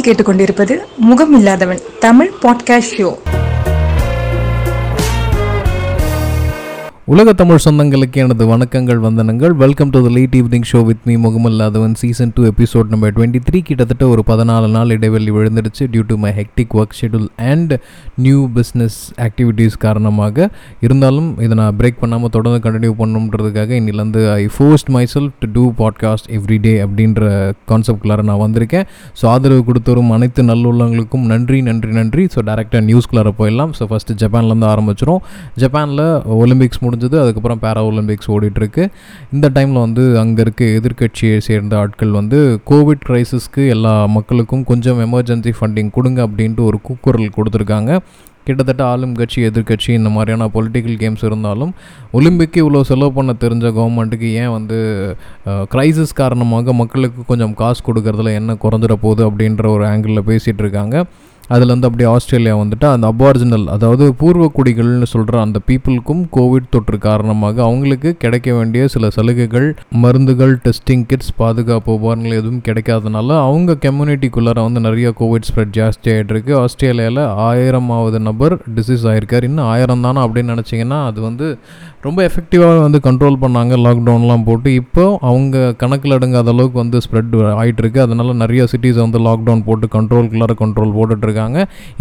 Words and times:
நீங்கள் 0.00 0.14
கேட்டுக்கொண்டிருப்பது 0.14 0.74
முகம் 1.00 1.34
இல்லாதவன் 1.36 1.80
தமிழ் 2.00 2.30
பாட்காஸ்ட் 2.42 2.94
ஷோ 2.96 3.08
உலக 7.12 7.32
தமிழ் 7.38 7.62
சொந்தங்களுக்கு 7.64 8.18
எனது 8.22 8.44
வணக்கங்கள் 8.50 8.98
வந்தனங்கள். 9.04 9.52
Welcome 9.62 9.92
to 9.94 10.00
the 10.04 10.10
late 10.16 10.34
evening 10.40 10.66
show 10.70 10.80
with 10.88 11.06
me 11.08 11.14
Mugamallaadhavan 11.24 11.94
season 12.02 12.32
two 12.36 12.42
episode 12.50 12.92
number 12.92 13.14
twenty 13.16 13.40
three 13.46 13.58
கிட்டத்தட்ட 13.68 14.04
ஒரு 14.12 14.22
பதினாலு 14.28 14.68
நாள் 14.74 14.92
இடைவெளி 14.96 15.32
விழுந்துருச்சு 15.36 15.84
due 15.92 16.02
to 16.10 16.16
my 16.24 16.30
hectic 16.36 16.74
work 16.80 16.94
schedule 16.98 17.26
and 17.52 17.72
new 18.26 18.42
business 18.58 18.98
activities 19.26 19.78
காரணமாக. 19.86 20.48
இருந்தாலும் 20.86 21.30
இதை 21.46 21.56
நான் 21.62 21.74
பிரேக் 21.80 21.98
பண்ணாமல் 22.02 22.32
தொடர்ந்து 22.36 22.60
கண்டினியூ 22.66 22.92
பண்ணணுன்றதுக்காக 23.00 23.74
இன்னிலேருந்து 23.80 24.22
I 24.34 24.44
forced 24.58 24.92
myself 25.14 25.34
to 25.42 25.50
do 25.56 25.64
podcast 25.80 26.30
every 26.38 26.60
day 26.68 26.74
அப்படின்ற 26.84 27.32
கான்செப்ட்குள்ளார 27.72 28.28
நான் 28.30 28.42
வந்திருக்கேன். 28.44 28.86
ஸோ 29.22 29.26
ஆதரவு 29.34 29.64
கொடுத்து 29.70 29.92
வரும் 29.94 30.14
அனைத்து 30.18 30.46
நல்லுள்ளவங்களுக்கும் 30.52 31.26
நன்றி 31.32 31.60
நன்றி 31.70 31.92
நன்றி. 32.00 32.26
ஸோ 32.36 32.46
டேரெக்டாக 32.50 32.84
நியூஸ்குள்ளார 32.92 33.34
போயிடலாம். 33.42 33.74
ஸோ 33.80 33.90
ஃபஸ்ட்டு 33.92 34.18
ஜப்பான்லேருந்து 34.24 34.70
ஆரம்பிச்சிடும் 34.72 35.20
ஜப்பானில் 35.64 36.06
ஒலிம்பிக்ஸ் 36.44 36.82
முடிஞ்சது. 37.00 37.22
அதுக்கப்புறம் 37.24 37.62
பேரா 37.64 37.82
ஒலிம்பிக்ஸ் 37.90 38.30
ஓடிட்டுருக்கு. 38.36 38.84
இந்த 39.34 39.46
டைமில் 39.56 39.84
வந்து 39.86 40.04
அங்கே 40.22 40.42
இருக்க 40.46 40.64
எதிர்க்கட்சியை 40.78 41.36
சேர்ந்த 41.48 41.76
ஆட்கள் 41.82 42.18
வந்து 42.20 42.38
கோவிட் 42.70 43.04
க்ரைசிஸ்க்கு 43.08 43.62
எல்லா 43.74 43.94
மக்களுக்கும் 44.16 44.64
கொஞ்சம் 44.72 45.00
எமர்ஜென்சி 45.06 45.52
ஃபண்டிங் 45.58 45.92
கொடுங்க 45.98 46.20
அப்படின்ட்டு 46.28 46.66
ஒரு 46.70 46.80
கூக்குரல் 46.88 47.36
கொடுத்துருக்காங்க. 47.38 47.92
கிட்டத்தட்ட 48.48 48.82
ஆளும் 48.92 49.16
கட்சி 49.18 49.40
எதிர்க்கட்சி 49.48 49.90
இந்த 49.96 50.10
மாதிரியான 50.14 50.46
பொலிட்டிக்கல் 50.54 50.96
கேம்ஸ் 51.02 51.24
இருந்தாலும் 51.28 51.72
ஒலிம்பிக்கு 52.18 52.58
இவ்வளோ 52.62 52.80
செலவு 52.90 53.12
பண்ண 53.16 53.32
தெரிஞ்ச 53.42 53.66
கவர்மெண்ட்டுக்கு 53.78 54.28
ஏன் 54.42 54.52
வந்து 54.54 54.78
க்ரைசிஸ் 55.72 56.18
காரணமாக 56.20 56.72
மக்களுக்கு 56.80 57.22
கொஞ்சம் 57.30 57.54
காசு 57.60 57.82
கொடுக்கறதுல 57.88 58.32
என்ன 58.40 58.56
குறைஞ்சிட 58.64 58.96
போகுது 59.04 59.24
அப்படின்ற 59.28 59.66
ஒரு 59.76 59.84
ஆங்கிளில் 59.90 60.28
பேசிகிட்டு 60.30 60.64
இருக்காங்க. 60.64 61.04
அதுலேருந்து 61.54 61.88
அப்படியே 61.88 62.08
ஆஸ்திரேலியா 62.14 62.54
வந்துட்டு 62.56 62.86
அந்த 62.92 63.06
அபார்ஜினல் 63.12 63.66
அதாவது 63.76 64.04
பூர்வ 64.20 64.46
குடிகள்னு 64.58 65.08
சொல்கிற 65.14 65.40
அந்த 65.40 65.58
பீப்புளுக்கும் 65.68 66.22
கோவிட் 66.36 66.70
தொற்று 66.70 66.98
காரணமாக 66.98 67.62
அவங்களுக்கு 67.62 68.10
கிடைக்க 68.24 68.48
வேண்டிய 68.54 68.88
சில 68.94 69.10
சலுகைகள் 69.16 69.68
மருந்துகள் 70.02 70.54
டெஸ்டிங் 70.64 71.04
கிட்ஸ் 71.10 71.32
பாதுகாப்பு 71.36 71.90
உபகரணங்கள் 71.98 72.38
எதுவும் 72.40 72.62
கிடைக்காதனால 72.68 73.38
அவங்க 73.46 73.76
கம்யூனிட்டிக்குள்ளார 73.86 74.58
வந்து 74.66 74.80
நிறைய 74.80 75.08
கோவிட் 75.20 75.48
ஸ்ப்ரெட் 75.50 75.74
ஜாஸ்தி 75.78 76.08
ஆகிட்டு 76.14 76.34
இருக்கு. 76.34 76.52
ஆஸ்திரேலியாவில் 76.62 77.22
ஆயிரமாவது 77.48 78.20
நபர் 78.28 78.56
டிசீஸ் 78.76 79.06
ஆகிருக்கார் 79.12 79.46
இன்னும் 79.50 79.70
ஆயிரம் 79.74 80.04
தானே 80.06 80.20
அப்படின்னு 80.26 80.54
நினச்சிங்கன்னா 80.54 81.00
அது 81.06 81.20
வந்து 81.20 81.46
ரொம்ப 82.06 82.18
எஃபெக்டிவாக 82.28 82.80
வந்து 82.86 83.00
கண்ட்ரோல் 83.08 83.40
பண்ணாங்க. 83.42 83.74
லாக்டவுன்லாம் 83.86 84.44
போட்டு 84.44 84.68
இப்போ 84.74 85.04
அவங்க 85.30 85.74
கணக்கில் 85.82 86.16
அடங்காத 86.18 86.54
அளவுக்கு 86.54 86.78
வந்து 86.84 86.98
ஸ்ப்ரெட் 87.06 87.34
ஆகிட்டு 87.60 87.82
இருக்கு. 87.84 88.06
நிறைய 88.44 88.64
சிட்டிஸ் 88.72 89.04
வந்து 89.04 89.18
லாக்டவுன் 89.28 89.66
போட்டு 89.66 89.88
கண்ட்ரோல்குள்ளார 89.96 90.54
கண்ட்ரோல் 90.62 90.96
போட்டுட்ருக்காங்க 90.96 91.38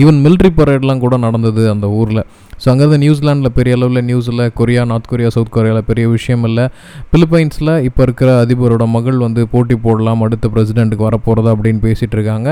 ஈவன் 0.03 0.19
மிலிட்ரி 0.25 0.51
பரேட்லாம் 0.59 1.03
கூட 1.05 1.17
நடந்தது 1.25 1.63
அந்த 1.73 1.87
ஊரில். 1.99 2.21
ஸோ 2.61 2.67
அங்கேருந்து 2.71 2.99
நியூசிலாண்டில் 3.03 3.53
பெரிய 3.57 3.73
அளவில் 3.77 4.05
நியூஸில் 4.07 4.41
கொரியா 4.59 4.81
நார்த் 4.91 5.09
கொரியா 5.11 5.29
சவுத் 5.35 5.53
கொரியாவில் 5.55 5.85
பெரிய 5.89 6.05
விஷயம் 6.15 6.43
இல்லை. 6.49 6.65
பிலிப்பைன்ஸில் 7.11 7.73
இப்போ 7.87 8.01
இருக்கிற 8.07 8.29
அதிபரோட 8.43 8.85
மகள் 8.95 9.19
வந்து 9.25 9.41
போட்டி 9.53 9.75
போடலாம் 9.85 10.23
அடுத்த 10.25 10.49
பிரசிடெண்ட்டுக்கு 10.55 11.07
வரப்போகிறதா 11.09 11.53
அப்படின்னு 11.55 11.81
பேசிகிட்டு 11.85 12.17
இருக்காங்க. 12.17 12.49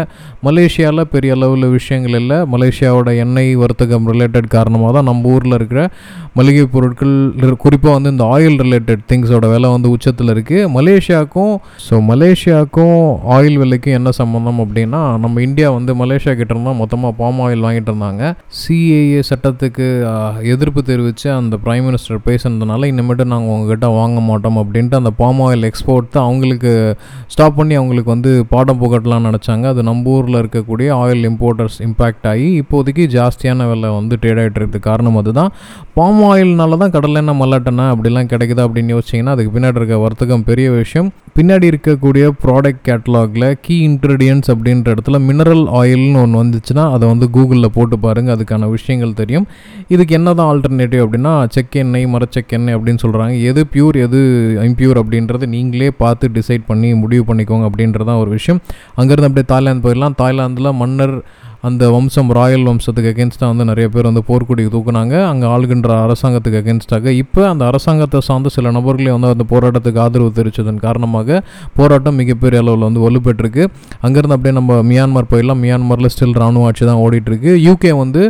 மலேசியாவில் 0.47 1.03
பெரிய 1.15 1.33
அளவில் 1.37 1.67
விஷயங்கள் 1.77 2.17
இல்லை. 2.21 2.37
மலேசியாவோட 2.53 3.09
எண்ணெய் 3.23 3.51
வர்த்தகம் 3.63 4.07
ரிலேட்டட் 4.13 4.47
காரணமாக 4.55 4.93
தான் 4.97 5.07
நம்ம 5.11 5.33
ஊரில் 5.35 5.57
இருக்கிற 5.59 5.81
மளிகை 6.39 6.63
பொருட்கள் 6.75 7.13
குறிப்பாக 7.65 7.93
வந்து 7.97 8.09
இந்த 8.15 8.25
ஆயில் 8.35 8.57
ரிலேட்டட் 8.65 9.03
திங்ஸோட 9.11 9.45
விலை 9.53 9.69
வந்து 9.75 9.89
உச்சத்தில் 9.95 10.31
இருக்குது 10.33 10.69
மலேசியாவுக்கும் 10.77 11.53
ஸோ 11.87 11.95
மலேசியாவுக்கும் 12.11 12.97
ஆயில் 13.35 13.59
விலைக்கும் 13.63 13.95
என்ன 13.99 14.09
சம்மந்தம் 14.21 14.59
அப்படின்னா 14.65 15.01
நம்ம 15.23 15.41
இந்தியா 15.47 15.69
வந்து 15.77 15.93
மலேசியா 16.01 16.35
கிட்ட 16.41 16.53
இருந்தால் 16.67 16.81
மொத்தமாக 16.81 17.13
பாம் 17.19 17.39
ஆயில் 17.45 17.65
வாங்கிட்டு 17.65 17.89
இருந்தாங்க. 17.91 18.23
சிஏஏ 18.59 19.19
சட்டத்துக்கு 19.29 19.85
எதிர்ப்பு 20.53 20.81
தெரிவித்து 20.89 21.27
அந்த 21.39 21.55
பிரைம் 21.65 21.85
மினிஸ்டர் 21.87 22.19
பேசுனதுனால 22.27 22.87
இனிமேட்டு 22.91 23.25
நாங்கள் 23.33 23.53
உங்ககிட்ட 23.55 23.87
வாங்க 23.99 24.19
மாட்டோம் 24.29 24.59
அப்படின்ட்டு 24.61 24.99
அந்த 25.01 25.11
பாம் 25.21 25.41
ஆயில் 25.47 25.67
எக்ஸ்போர்ட் 25.69 26.11
தான் 26.15 26.27
அவங்களுக்கு 26.29 26.71
ஸ்டாப் 27.33 27.57
பண்ணி 27.59 27.75
அவங்களுக்கு 27.81 28.11
வந்து 28.15 28.31
பாடம் 28.53 28.81
புகட்டலாம்னு 28.83 29.29
நினச்சாங்க. 29.29 29.65
அது 29.73 29.83
நம்ம 29.89 30.13
ஊரில் 30.15 30.39
இருக்கக்கூடிய 30.41 30.87
ஆயில் 31.01 31.25
இம்போர்ட்டர்ஸ் 31.31 31.79
இம்பேக்ட் 31.87 32.27
ஆகி 32.33 32.47
இப்போதைக்கு 32.61 33.05
ஜாஸ்தியான 33.17 33.67
விலை 33.71 33.91
வந்து 33.99 34.17
ட்ரேட் 34.23 34.41
ஆகிட்டு 34.43 34.61
இருக்குது. 34.61 34.83
காரணம் 34.89 35.19
அதுதான். 35.23 35.51
பாம் 35.97 36.21
ஆயில்னால 36.31 36.77
தான் 36.83 36.93
கடல் 36.97 37.19
எண்ணெய் 37.21 37.39
மல்லாட்டெண்ணெய் 37.43 37.91
அப்படிலாம் 37.93 38.31
கிடைக்குதா 38.33 38.65
அப்படின்னு 38.67 38.93
யோசிச்சிங்கன்னா 38.95 39.35
அதுக்கு 39.35 39.53
பின்னாடி 39.55 39.79
இருக்க 39.81 39.97
வர்த்தகம் 40.05 40.47
பெரிய 40.51 40.67
விஷயம். 40.81 41.09
பின்னாடி 41.37 41.65
இருக்கக்கூடிய 41.71 42.29
ப்ராடக்ட் 42.43 42.83
கேட்டலாகில் 42.87 43.55
கீ 43.61 43.75
இன்க்ரீடியன்ஸ் 43.87 44.47
அப்படின்ற 44.53 44.93
இடத்துல 44.93 45.17
மினரல் 45.27 45.61
ஆயில்னு 45.79 46.21
ஒன்று 46.21 46.39
வந்துச்சுன்னா 46.43 46.91
அதை 46.91 47.07
வந்து 47.07 47.29
கூகுளில் 47.33 47.65
போட்டு 47.65 47.99
பாருங்கள் 47.99 48.35
அதுக்கான 48.35 48.69
விஷயங்கள் 48.69 49.13
தெரியும். 49.13 49.47
இதுக்கு 49.87 50.15
என்ன 50.15 50.33
தான் 50.33 50.49
ஆல்டர்னேட்டிவ் 50.51 51.03
அப்படின்னா 51.05 51.33
செக்கெண்ணெய் 51.55 52.07
மரச்செக்கெண்ணெய் 52.13 52.77
அப்படின்னு 52.77 53.03
சொல்கிறாங்க 53.05 53.43
எது 53.43 53.67
பியூர் 53.73 53.97
எது 54.05 54.19
இம்ப்யூர் 54.61 54.99
அப்படின்றத 55.03 55.47
நீங்களே 55.47 55.91
பார்த்து 55.91 56.31
டிசைட் 56.33 56.65
பண்ணி 56.67 56.93
முடிவு 56.93 57.33
பண்ணிக்கோங்க 57.33 57.67
அப்படின்றதான் 57.69 58.19
ஒரு 58.19 58.29
விஷயம். 58.29 58.61
அங்கேருந்து 58.97 59.29
அப்படியே 59.29 59.49
தாய்லாந்து 59.53 59.85
போயிடலாம். 59.87 60.17
தாய்லாந்தில் 60.17 60.73
மன்னர் 60.73 61.15
அந்த 61.67 61.83
வம்சம் 61.93 62.31
ராயல் 62.37 62.65
வம்சத்துக்கு 62.69 63.11
அகேன்ஸ்டாக 63.13 63.47
வந்து 63.51 63.65
நிறைய 63.69 63.87
பேர் 63.93 64.07
வந்து 64.09 64.23
போர்க்குடி 64.27 64.63
தூக்குனாங்க. 64.73 65.15
அங்கே 65.31 65.47
ஆளுகின்ற 65.53 65.89
அரசாங்கத்துக்கு 66.05 66.59
அகேன்ஸ்டாக 66.61 67.13
இப்போ 67.21 67.41
அந்த 67.51 67.63
அரசாங்கத்தை 67.69 68.19
சார்ந்த 68.27 68.49
சில 68.55 68.71
நபர்களே 68.77 69.11
வந்து 69.15 69.29
அந்த 69.35 69.45
போராட்டத்துக்கு 69.51 70.01
ஆதரவு 70.05 70.31
தெரிவித்ததன் 70.37 70.81
காரணமாக 70.85 71.39
போராட்டம் 71.79 72.17
மிகப்பெரிய 72.21 72.61
அளவில் 72.63 72.85
வந்து 72.87 73.01
வலுப்பெற்றிருக்கு. 73.05 73.63
அங்கேருந்து 74.05 74.35
அப்படியே 74.37 74.55
நம்ம 74.59 74.77
மியான்மர் 74.91 75.29
போயிடலாம். 75.31 75.61
மியான்மரில் 75.65 76.11
ஸ்டில் 76.15 76.37
ராணுவ 76.43 76.67
ஆட்சி 76.69 76.83
தான் 76.91 77.01
ஓடிட்டுருக்கு. 77.05 77.53
யூகே 77.67 77.93
வந்து 78.03 78.21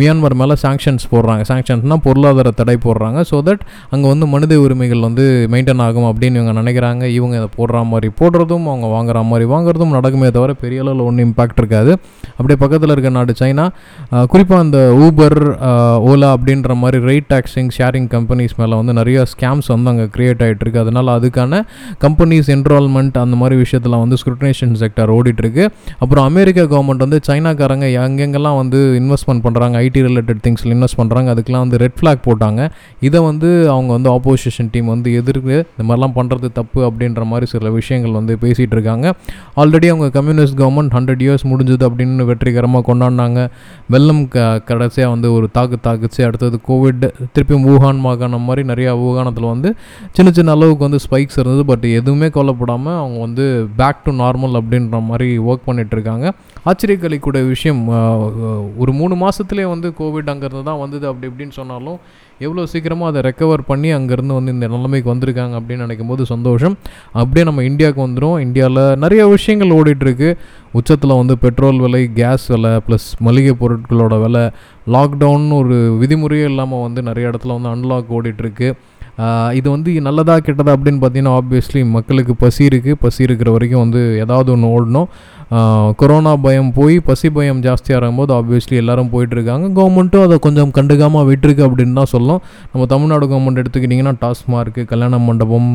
மியான்மர் 0.00 0.36
மேலே 0.42 0.56
சாங்ஷன்ஸ் 0.64 1.06
போடுறாங்க. 1.12 1.42
சாங்ஷன்ஸ்னால் 1.50 2.02
பொருளாதார 2.06 2.52
தடை 2.60 2.76
போடுறாங்க. 2.86 3.18
ஸோ 3.32 3.36
தட் 3.48 3.62
அங்கே 3.92 4.06
வந்து 4.12 4.28
மனித 4.34 4.60
உரிமைகள் 4.64 5.04
வந்து 5.08 5.26
மெயின்டைன் 5.54 5.84
ஆகும் 5.88 6.08
அப்படின்னு 6.12 6.38
இவங்க 6.40 6.54
நினைக்கிறாங்க. 6.60 7.04
இவங்க 7.18 7.34
இதை 7.40 7.50
போடுற 7.58 7.84
மாதிரி 7.92 8.10
போடுறதும் 8.22 8.66
அவங்க 8.72 8.88
வாங்குற 8.96 9.26
மாதிரி 9.32 9.46
வாங்குறதும் 9.54 9.94
நடக்குமே 9.98 10.30
தவிர 10.38 10.52
பெரிய 10.64 10.84
அளவில் 10.84 11.06
ஒன்றும் 11.08 11.26
இம்பாக்ட் 11.28 11.60
இருக்காது. 11.62 11.92
அப்படியே 12.38 12.58
பக்கத்தில் 12.68 12.94
இருக்க 12.96 13.12
நாடு 13.18 13.34
சைனா 13.42 13.66
குறிப்பாக 14.32 14.60
அந்த 14.64 14.78
ஊபர் 15.04 15.38
ஓலா 16.10 16.30
அப்படின்ற 16.36 16.74
மாதிரி 16.82 16.98
ரேட் 17.10 17.28
டாக்ஸிங் 17.34 17.70
ஷேரிங் 17.76 18.08
கம்பெனிஸ் 18.14 18.54
மேலே 18.60 18.74
வந்து 18.80 18.92
நிறைய 18.98 19.18
ஸ்கேம்ஸ் 19.32 19.68
வந்து 19.74 19.90
அங்கே 19.92 20.06
க்ரியேட் 20.14 20.42
ஆகிட்டுருக்கு 20.46 20.80
அதனால் 20.84 21.10
அதுக்கான 21.16 21.60
கம்பெனிஸ் 22.04 22.48
என்ரோல்மெண்ட் 22.54 23.16
அந்த 23.22 23.36
மாதிரி 23.40 23.56
விஷயத்தில் 23.64 23.96
வந்து 24.02 24.16
ஸ்க்ரூட்டனைசேஷன் 24.20 24.74
செக்டர் 24.82 25.12
ஓடிட்டுருக்கு. 25.16 25.64
அப்புறம் 26.02 26.24
அமெரிக்கா 26.30 26.64
கவர்மெண்ட் 26.72 27.04
வந்து 27.06 27.20
சைனாக்காரங்க 27.28 27.86
எங்கெங்கெல்லாம் 28.04 28.58
வந்து 28.60 28.78
இன்வெஸ்ட்மெண்ட் 29.00 29.42
பண்ணுறாங்க 29.46 29.76
ஐடி 29.86 30.02
ரிலேட்டட் 30.08 30.40
திங்ஸில் 30.46 30.74
இன்வெஸ்ட் 30.76 30.98
பண்ணுறாங்க 31.00 31.28
அதுக்கெலாம் 31.34 31.64
வந்து 31.66 31.80
ரெட் 31.84 31.98
ஃப்ளாக் 32.00 32.22
போட்டாங்க. 32.28 32.60
இதை 33.08 33.22
வந்து 33.28 33.48
அவங்க 33.74 33.90
வந்து 33.96 34.10
ஆப்போசிஷன் 34.16 34.70
டீம் 34.74 34.88
வந்து 34.94 35.10
எதிர்க்கு 35.20 35.56
இந்த 35.72 35.86
மாதிரிலாம் 35.88 36.16
பண்ணுறது 36.18 36.50
தப்பு 36.60 36.80
அப்படின்ற 36.88 37.24
மாதிரி 37.32 37.48
சில 37.54 37.70
விஷயங்கள் 37.78 38.16
வந்து 38.18 38.36
பேசிகிட்டு 38.44 38.76
இருக்காங்க 38.78 39.06
ஆல்ரெடி 39.62 39.88
அவங்க 39.92 40.08
கம்யூனிஸ்ட் 40.18 40.58
கவர்மெண்ட் 40.62 40.94
ஹண்ட்ரட் 40.98 41.24
இயர்ஸ் 41.26 41.46
முடிஞ்சது 41.52 41.84
அப்படின்னு 41.88 42.26
வெற்றிகரமாக 42.58 42.84
கொண்டாடினாங்க. 42.90 43.40
வெள்ளம் 43.92 44.22
க 44.34 44.38
கடைசியாக 44.68 45.12
வந்து 45.14 45.28
ஒரு 45.36 45.46
தாக்கு 45.56 45.76
தாக்குச்சு. 45.86 46.20
அடுத்தது 46.28 46.56
கோவிட் 46.68 47.04
திருப்பியும் 47.34 47.66
ஊகான் 47.72 48.00
மாகாணம் 48.06 48.46
மாதிரி 48.48 48.62
நிறையா 48.70 48.92
ஊகானத்தில் 49.06 49.50
வந்து 49.54 49.70
சின்ன 50.16 50.28
சின்ன 50.38 50.54
அளவுக்கு 50.56 50.86
வந்து 50.88 51.00
ஸ்பைக்ஸ் 51.06 51.38
இருந்தது. 51.40 51.64
பட் 51.70 51.86
எதுவுமே 51.98 52.28
கொல்லப்படாமல் 52.36 52.98
அவங்க 53.02 53.18
வந்து 53.26 53.46
பேக் 53.80 54.04
டு 54.06 54.12
நார்மல் 54.22 54.58
அப்படின்ற 54.60 55.00
மாதிரி 55.10 55.28
ஒர்க் 55.48 55.66
பண்ணிகிட்ருக்காங்க 55.68 56.26
ஆச்சரியக்கலிக்கூடிய 56.70 57.42
விஷயம் 57.54 57.82
ஒரு 58.82 58.92
மூணு 59.00 59.14
மாதத்துலேயே 59.24 59.68
வந்து 59.74 59.90
கோவிட் 60.00 60.32
அங்கேருந்து 60.32 60.68
தான் 60.70 60.82
வந்தது 60.84 61.04
அப்படி 61.10 61.28
இப்படின்னு 61.30 61.58
சொன்னாலும் 61.60 61.98
எவ்வளோ 62.46 62.64
சீக்கிரமாக 62.72 63.10
அதை 63.12 63.20
ரெக்கவர் 63.28 63.62
பண்ணி 63.70 63.88
அங்கேருந்து 63.98 64.38
வந்து 64.38 64.54
இந்த 64.56 64.66
நிலைமைக்கு 64.74 65.12
வந்திருக்காங்க 65.12 65.54
அப்படின்னு 65.60 65.86
நினைக்கும் 65.86 66.10
போது 66.12 66.24
சந்தோஷம். 66.32 66.76
அப்படியே 67.20 67.44
நம்ம 67.48 67.64
இந்தியாவுக்கு 67.70 68.02
வந்துடும் 68.06 68.36
இந்தியாவில் 68.46 68.82
நிறைய 69.04 69.22
விஷயங்கள் 69.36 69.76
ஓடிட்டுருக்கு. 69.78 70.30
உச்சத்தில் 70.80 71.18
வந்து 71.20 71.36
பெட்ரோல் 71.44 71.80
விலை 71.86 72.02
கேஸ் 72.20 72.46
விலை 72.54 72.74
ப்ளஸ் 72.88 73.08
மளிகை 73.28 73.54
பொருட்களோட 73.62 74.16
விலை 74.26 74.44
லாக்டவுன் 74.96 75.48
ஒரு 75.62 75.78
விதிமுறையே 76.02 76.46
இல்லாமல் 76.52 76.84
வந்து 76.86 77.02
நிறைய 77.10 77.30
இடத்துல 77.32 77.56
வந்து 77.58 77.72
அன்லாக் 77.74 78.14
ஓடிட்டுருக்கு. 78.18 78.70
இது 79.58 79.68
வந்து 79.74 79.90
நல்லதா 80.06 80.34
கெட்டதா 80.46 80.72
அப்படின்னு 80.76 81.00
பார்த்தீங்கன்னா 81.02 81.32
ஆப்வியஸ்லி 81.38 81.80
மக்களுக்கு 81.94 82.34
பசி 82.42 82.62
இருக்குது 82.68 82.98
பசி 83.04 83.20
இருக்கிற 83.26 83.48
வரைக்கும் 83.54 83.82
வந்து 83.84 84.00
ஏதாவது 84.24 84.48
ஒன்று 84.54 84.68
ஓடணும். 84.74 85.08
கொரோனா 86.00 86.32
பயம் 86.44 86.72
போய் 86.78 86.96
பசி 87.00 87.28
பயம் 87.36 87.60
ஜாஸ்தியாக 87.66 88.10
போது 88.16 88.32
ஆப்வியஸ்லி 88.38 88.76
எல்லோரும் 88.80 89.10
போயிட்டுருக்காங்க. 89.12 89.66
கவர்மெண்ட்டும் 89.78 90.24
அதை 90.26 90.36
கொஞ்சம் 90.46 90.72
கண்டுக்காமல் 90.78 91.26
விட்டுருக்கு 91.30 91.62
அப்படின்னு 91.66 91.98
தான் 92.00 92.10
சொல்லலாம். 92.12 92.42
நம்ம 92.72 92.86
தமிழ்நாடு 92.86 93.26
கவர்மெண்ட் 93.26 93.60
எடுத்துக்கிட்டிங்கன்னா 93.62 94.14
டாஸ்மார்க்கு 94.24 94.84
கல்யாண 94.84 95.18
மண்டபம் 95.18 95.70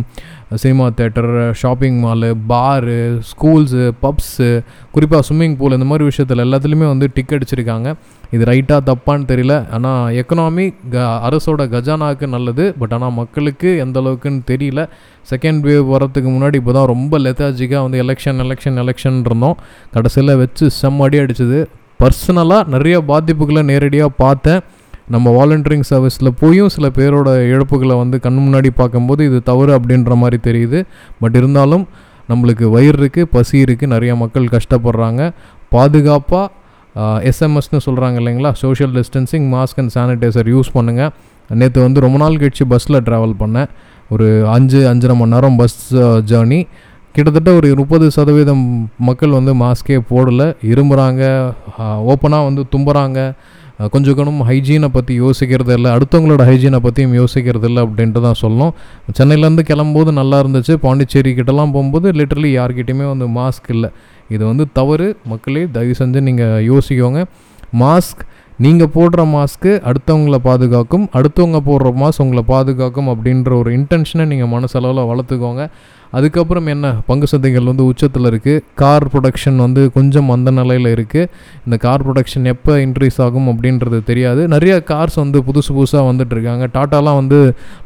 cinema 0.64 0.88
theatre 1.00 1.32
shopping 1.62 1.98
mall 2.04 2.30
bar 2.52 3.00
schools 3.30 3.86
pubs 4.04 4.50
குறிப்பாக 4.92 5.24
ஸ்விம்மிங் 5.30 5.56
பூல் 5.62 5.78
இந்த 5.78 5.88
மாதிரி 5.92 6.08
விஷயத்தில் 6.10 6.44
எல்லாத்துலேயுமே 6.46 6.88
வந்து 6.94 7.08
டிக் 7.14 7.34
அடிச்சிருக்காங்க. 7.38 7.96
இது 8.36 8.44
ரைட்டாக 8.52 8.82
தப்பான்னு 8.90 9.26
தெரியல. 9.32 9.56
ஆனால் 9.76 10.14
எக்கனாமி 10.22 10.66
க 10.94 10.98
அரசோட 11.30 11.66
கஜானாவுக்கு 11.74 12.28
நல்லது. 12.36 12.74
பட் 12.80 12.94
ஆனால் 12.94 13.18
மக்களுக்கு 13.22 13.72
எந்த 13.78 14.02
அளவுக்குன்னு 14.02 14.42
தெரியல. 14.52 14.88
செகண்ட் 15.32 15.62
வேவ் 15.68 15.88
வரதுக்கு 15.94 16.30
முன்னாடி 16.36 16.58
இப்போ 16.62 16.74
தான் 16.78 16.90
ரொம்ப 16.94 17.20
லெத்தாஜிக்காக 17.26 17.82
வந்து 17.86 18.00
எலெக்ஷன் 18.04 18.40
எலெக்ஷன் 18.46 18.78
எலெக்ஷன் 18.84 19.18
இருந்தோம். 19.28 19.58
கடைசியில் 19.96 20.34
வச்சு 20.44 20.66
செம்மடி 20.82 21.20
அடிச்சது. 21.24 21.60
பர்சனலாக 22.02 22.64
நிறைய 22.76 22.96
பாதிப்புகளை 23.12 23.62
நேரடியாக 23.72 24.18
பார்த்தேன். 24.24 24.62
நம்ம 25.14 25.30
வாலண்டியரிங் 25.38 25.88
சர்வீஸில் 25.92 26.30
போயும் 26.42 26.72
சில 26.76 26.88
பேரோட 26.98 27.30
இழப்புகளை 27.54 27.96
வந்து 28.02 28.18
கண் 28.26 28.42
முன்னாடி 28.46 28.70
பார்க்கும்போது 28.82 29.22
இது 29.30 29.40
தவறு 29.50 29.72
அப்படின்ற 29.78 30.16
மாதிரி 30.24 30.38
தெரியுது. 30.48 30.80
பட் 31.22 31.36
இருந்தாலும் 31.40 31.86
நம்மளுக்கு 32.32 32.66
வயிறு 32.76 32.98
இருக்குது 33.02 33.30
பசி 33.36 33.56
இருக்குது 33.66 33.92
நிறைய 33.94 34.12
மக்கள் 34.22 34.54
கஷ்டப்படுறாங்க. 34.56 35.22
பாதுகாப்பாக 35.76 36.46
எஸ்எம்எஸ்னு 37.30 37.80
சொல்கிறாங்க 37.86 38.18
இல்லைங்களா? 38.22 38.52
Social 38.64 38.94
distancing 38.98 39.46
mask 39.54 39.80
and 39.82 39.94
sanitiser 39.96 40.50
use 40.56 40.70
பண்ணுங்கள் 40.78 41.12
நேற்று 41.62 41.80
வந்து 41.86 42.04
ரொம்ப 42.06 42.18
நாள் 42.24 42.38
கழிச்சு 42.42 42.66
பஸ்ஸில் 42.74 43.04
ட்ராவல் 43.08 43.36
பண்ணேன். 43.40 43.70
ஒரு 44.10 44.48
அஞ்சு 44.48 44.80
அஞ்சரை 44.92 45.16
மணி 45.20 45.34
நேரம் 45.36 45.58
பஸ் 45.62 45.78
ஜேர்னி 46.32 46.60
uh, 46.62 46.92
கிட்டத்தட்ட 47.16 47.50
ஒரு 47.54 47.68
முப்பது 47.76 48.06
சதவீதம் 48.12 48.64
மக்கள் 49.08 49.36
வந்து 49.38 49.54
மாஸ்கே 49.54 49.98
போடலை. 50.12 50.48
இருமுறாங்க 50.72 51.22
ஓப்பனாக 52.12 52.42
uh, 52.42 52.48
வந்து 52.50 52.64
தும்புறாங்க. 52.74 53.20
கொஞ்சம் 53.94 54.16
கொஞ்சம் 54.18 54.42
ஹைஜீனை 54.48 54.88
பற்றி 54.96 55.14
யோசிக்கிறது 55.22 55.74
இல்லை. 55.78 55.90
அடுத்தவங்களோட 55.96 56.44
ஹைஜீனை 56.50 56.80
பற்றியும் 56.86 57.16
யோசிக்கிறது 57.20 57.68
இல்லை 57.70 57.82
அப்படின்ட்டு 57.86 58.22
தான் 58.26 58.40
சொல்லணும். 58.42 58.74
சென்னையிலேருந்து 59.18 59.64
கிளம்பும்போது 59.70 60.12
நல்லா 60.20 60.40
இருந்துச்சு. 60.44 60.74
பாண்டிச்சேரி 60.86 61.32
கிட்டலாம் 61.40 61.74
போகும்போது 61.76 62.12
லிட்டரலி 62.12 62.52
யார்கிட்டையுமே 62.60 63.08
வந்து 63.14 63.28
மாஸ்க் 63.40 63.70
இல்லை. 63.70 63.90
இது 64.30 64.46
வந்து 64.46 64.68
தவறு. 64.74 65.16
மக்களே 65.26 65.68
தயவு 65.78 65.96
செஞ்சு 66.02 66.22
நீங்கள் 66.22 66.64
யோசிக்கோங்க. 66.72 67.24
மாஸ்க் 67.84 68.24
நீங்கள் 68.60 68.92
போடுற 68.96 69.22
மாஸ்க்கு 69.34 69.72
அடுத்தவங்கள 69.90 70.38
பாதுகாக்கும் 70.48 71.06
அடுத்தவங்க 71.18 71.60
போடுற 71.68 71.92
மாஸ்க் 72.02 72.24
உங்களை 72.24 72.44
பாதுகாக்கும் 72.52 73.10
அப்படின்ற 73.14 73.52
ஒரு 73.62 73.70
இன்டென்ஷனை 73.78 74.26
நீங்கள் 74.32 74.52
மனசளவில் 74.54 75.08
வளர்த்துக்கோங்க. 75.12 75.64
அதுக்கப்புறம் 76.18 76.68
என்ன? 76.74 76.88
பங்கு 77.08 77.28
சந்தைகள் 77.32 77.70
வந்து 77.70 77.86
உச்சத்தில் 77.92 78.30
இருக்குது 78.32 78.62
கார் 78.82 79.06
ப்ரொடக்ஷன் 79.14 79.56
வந்து 79.56 79.92
கொஞ்சம் 79.92 80.30
அந்த 80.30 80.52
நிலையில் 80.52 80.90
இருக்குது 80.96 81.30
இந்த 81.66 81.78
கார் 81.78 82.04
ப்ரொடக்ஷன் 82.08 82.46
எப்போ 82.54 82.74
இன்க்ரீஸ் 82.86 83.22
ஆகும் 83.26 83.48
அப்படின்றது 83.52 84.00
தெரியாது. 84.04 84.48
நிறைய 84.48 84.76
கார்ஸ் 84.92 85.16
வந்து 85.16 85.40
புதுசு 85.48 85.72
புதுசாக 85.78 86.06
வந்துட்டு 86.10 86.36
இருக்காங்க. 86.38 86.66
டாட்டாலாம் 86.78 87.20
வந்து 87.22 87.40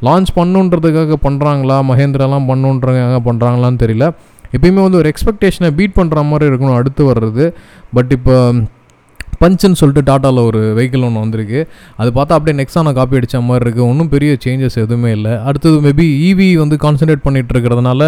லான்ச் 0.08 0.32
பண்ணுன்றதுக்காக 0.40 1.18
பண்ணுறாங்களா 1.28 1.78
மஹேந்திராலாம் 1.92 2.50
பண்ணுன்றதுக்காக 2.54 3.20
பண்ணுறாங்களான்னு 3.30 3.84
தெரியல. 3.86 4.08
எப்பயுமே 4.56 4.82
வந்து 4.88 5.00
ஒரு 5.04 5.14
எக்ஸ்பெக்டேஷனை 5.14 5.70
பீட் 5.78 6.00
பண்ணுற 6.00 6.30
மாதிரி 6.32 6.52
இருக்கணும் 6.52 6.80
அடுத்து 6.80 7.14
வர்றது. 7.14 7.46
பட் 7.94 8.12
இப்போ 8.18 8.36
பஞ்சுன்னு 9.42 9.80
சொல்லிட்டு 9.82 10.04
டாட்டாவில் 10.10 10.42
ஒரு 10.50 10.62
வெஹிக்கிள் 10.78 11.06
ஒன்று 11.08 11.24
வந்திருக்கு. 11.26 11.60
அது 12.02 12.10
பார்த்தா 12.18 12.36
அப்படியே 12.38 12.58
நெக்ஸான 12.62 12.94
காப்பி 13.00 13.18
அடித்த 13.20 13.42
மாதிரி 13.50 13.64
இருக்குது 13.66 13.88
ஒன்றும் 13.92 14.12
பெரிய 14.16 14.32
சேஞ்சஸ் 14.46 14.78
எதுவுமே 14.84 15.12
இல்லை. 15.18 15.34
அடுத்தது 15.50 15.78
மேபி 15.88 16.08
ஈவி 16.28 16.48
வந்து 16.64 16.78
கான்சன்ட்ரேட் 16.86 17.24
பண்ணிகிட்டு 17.28 17.54
இருக்கிறதுனால 17.56 18.02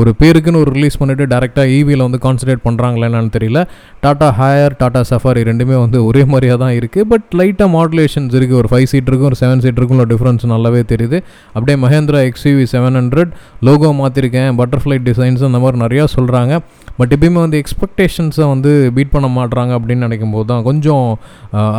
ஒரு 0.00 0.12
பேருக்குன்னு 0.22 0.62
ஒரு 0.64 0.72
ரிலீஸ் 0.76 0.98
பண்ணிவிட்டு 1.02 1.26
டேரெக்டாக 1.34 1.74
ஈவியில் 1.78 2.04
வந்து 2.06 2.20
கான்சன்ட்ரேட் 2.26 2.64
பண்ணுறாங்களா 2.68 3.08
என்னன்னு 3.10 3.32
தெரியல. 3.36 3.62
டாட்டா 4.06 4.30
ஹையர் 4.40 4.76
டாட்டா 4.82 5.02
சஃபாரி 5.12 5.42
ரெண்டுமே 5.50 5.76
வந்து 5.84 5.98
ஒரே 6.08 6.24
மாதிரியாக 6.32 6.58
தான் 6.64 6.74
இருக்குது 6.80 7.08
பட் 7.12 7.28
லைட்டாக 7.40 7.70
மாடுலேஷன்ஸ் 7.76 8.34
இருக்குது 8.38 8.60
ஒரு 8.62 8.70
ஃபைவ் 8.72 8.88
சீட்டருக்கும் 8.92 9.30
ஒரு 9.30 9.38
செவன் 9.42 9.62
சீட்டருக்கும் 9.64 9.98
உள்ள 9.98 10.06
டிஃப்ரென்ஸ் 10.14 10.44
நல்லாவே 10.54 10.82
தெரியுது. 10.92 11.18
அப்படியே 11.54 11.78
Mahindra 11.84 12.20
XUV 12.30 12.64
seven 12.74 12.98
hundred 13.00 13.32
logo 13.68 13.90
மாற்றிருக்கேன் 14.00 14.50
butterfly 14.60 14.98
designs 15.08 15.46
அந்த 15.48 15.60
மாதிரி 15.64 15.78
நிறையா 15.84 16.04
சொல்கிறாங்க 16.16 16.52
பட் 17.00 17.12
எப்பயுமே 17.14 17.40
வந்து 17.44 17.58
எக்ஸ்பெக்டேஷன்ஸை 17.62 18.46
வந்து 18.52 18.70
பீட் 18.94 19.12
பண்ண 19.14 19.26
மாட்றாங்க 19.38 19.72
அப்படின்னு 19.78 20.06
நினைக்கும் 20.06 20.32
போது 20.38 20.48
தான் 20.52 20.64
கொஞ்சம் 20.70 21.04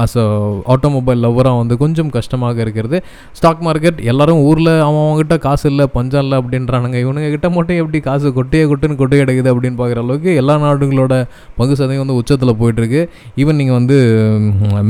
ஆஸ் 0.04 0.16
அ 0.24 0.28
ஆட்டோமொபைல் 0.74 1.22
லவ்வராக 1.26 1.60
வந்து 1.62 1.76
கொஞ்சம் 1.84 2.10
கஷ்டமாக 2.18 2.58
இருக்கிறது. 2.66 2.98
ஸ்டாக் 3.38 3.62
மார்க்கெட் 3.68 4.00
எல்லாரும் 4.12 4.42
ஊரில் 4.50 4.72
அவன் 4.86 5.02
அவங்ககிட்ட 5.04 5.36
காசு 5.48 5.66
இல்லை 5.72 5.86
பஞ்சம் 5.98 6.24
இல்லை 6.26 6.38
அப்படின்றானுங்க. 6.42 6.98
இவனுங்க 7.06 7.30
கிட்ட 7.36 7.48
மட்டும் 7.58 7.80
எப்படி 7.82 8.00
காசு 8.08 8.28
கொட்டையே 8.38 8.66
கொட்டுன்னு 8.72 9.00
கொட்டை 9.02 9.18
கிடைக்குது 9.22 9.52
அப்படின்னு 9.54 9.80
பார்க்குற 9.82 10.04
அளவுக்கு 10.06 10.32
எல்லா 10.42 10.56
நாடுகளோட 10.66 11.14
பங்கு 11.60 11.78
சதவீதம் 11.82 12.04
வந்து 12.04 12.18
உச்சத்தில் 12.22 12.58
போயிட்டுருக்கு. 12.62 13.02
ஈவன் 13.44 13.60
நீங்கள் 13.62 13.78
வந்து 13.80 13.98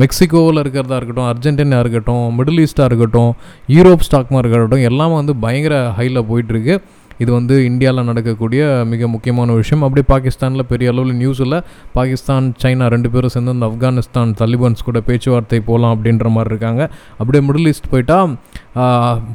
மெக்சிகோவில் 0.04 0.62
இருக்கிறதா 0.64 0.98
இருக்கட்டும் 1.00 1.30
அர்ஜென்டினா 1.32 1.80
இருக்கட்டும் 1.86 2.24
மிடில் 2.40 2.62
ஈஸ்ட்டாக 2.66 2.90
இருக்கட்டும் 2.92 3.32
யூரோப் 3.78 4.06
ஸ்டாக் 4.08 4.32
மார்க்கெட் 4.36 4.58
இருக்கட்டும் 4.58 4.88
எல்லாமே 4.92 5.16
வந்து 5.22 5.36
பயங்கர 5.46 5.76
ஹையில் 6.00 6.28
போயிட்டுருக்கு. 6.32 6.76
இது 7.24 7.30
வந்து 7.38 7.56
இந்தியாவில் 7.70 8.08
நடக்கக்கூடிய 8.10 8.62
மிக 8.92 9.08
முக்கியமான 9.16 9.54
விஷயம். 9.62 9.84
அப்படியே 9.88 10.08
பாகிஸ்தானில் 10.14 10.68
பெரிய 10.72 10.94
அளவில் 10.94 11.18
நியூஸில் 11.22 11.58
பாகிஸ்தான் 11.98 12.48
சைனா 12.64 12.88
ரெண்டு 12.96 13.12
பேரும் 13.14 13.34
சேர்ந்து 13.36 13.54
அந்த 13.56 13.68
ஆப்கானிஸ்தான் 13.72 14.32
தலிபான்ஸ் 14.42 14.88
கூட 14.90 15.00
பேச்சுவார்த்தை 15.10 15.60
போகலாம் 15.70 15.94
அப்படின்ற 15.96 16.30
மாதிரி 16.38 16.52
இருக்காங்க. 16.54 16.82
அப்படியே 17.20 17.44
மிடில் 17.50 17.70
ஈஸ்ட் 17.74 17.92
போயிட்டால் 17.94 18.32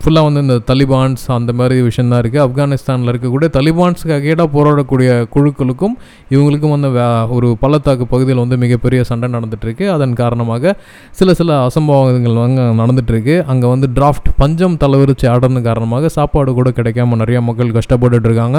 ஃபுல்லாக 0.02 0.26
வந்து 0.26 0.40
இந்த 0.44 0.56
தலிபான்ஸ் 0.70 1.24
அந்த 1.36 1.52
மாதிரி 1.58 1.76
விஷயம் 1.88 2.10
தான் 2.12 2.20
இருக்குது 2.22 2.42
ஆப்கானிஸ்தானில் 2.46 3.10
இருக்கக்கூடிய 3.12 3.48
தலிபான்ஸுக்கு 3.56 4.14
அகேடாக 4.18 4.48
போராடக்கூடிய 4.56 5.08
குழுக்களுக்கும் 5.34 5.94
இவங்களுக்கும் 6.34 6.74
வந்து 6.74 6.90
ஒரு 7.36 7.48
பள்ளத்தாக்கு 7.62 8.04
பகுதியில் 8.12 8.42
வந்து 8.44 8.58
மிகப்பெரிய 8.64 9.00
சண்டை 9.10 9.28
நடந்துகிட்ருக்கு 9.36 9.86
அதன் 9.94 10.14
காரணமாக 10.22 10.74
சில 11.20 11.34
சில 11.40 11.58
அசம்பாவிதங்கள் 11.68 12.38
அங்கே 12.46 12.64
நடந்துகிட்ருக்கு 12.80 13.36
அங்கே 13.52 13.66
வந்து 13.66 13.88
டிராஃப்ட் 13.98 14.30
பஞ்சம் 14.42 14.78
தலைவரிச்சு 14.84 15.28
ஆடுறது 15.32 15.62
காரணமாக 15.68 16.10
சாப்பாடு 16.18 16.52
கூட 16.54 16.70
கிடைக்காம 16.70 17.16
நிறைய 17.16 17.40
மக்கள் 17.40 17.73
கஷ்டப்பட்டுட்டு 17.78 18.28
இருக்காங்க 18.30 18.58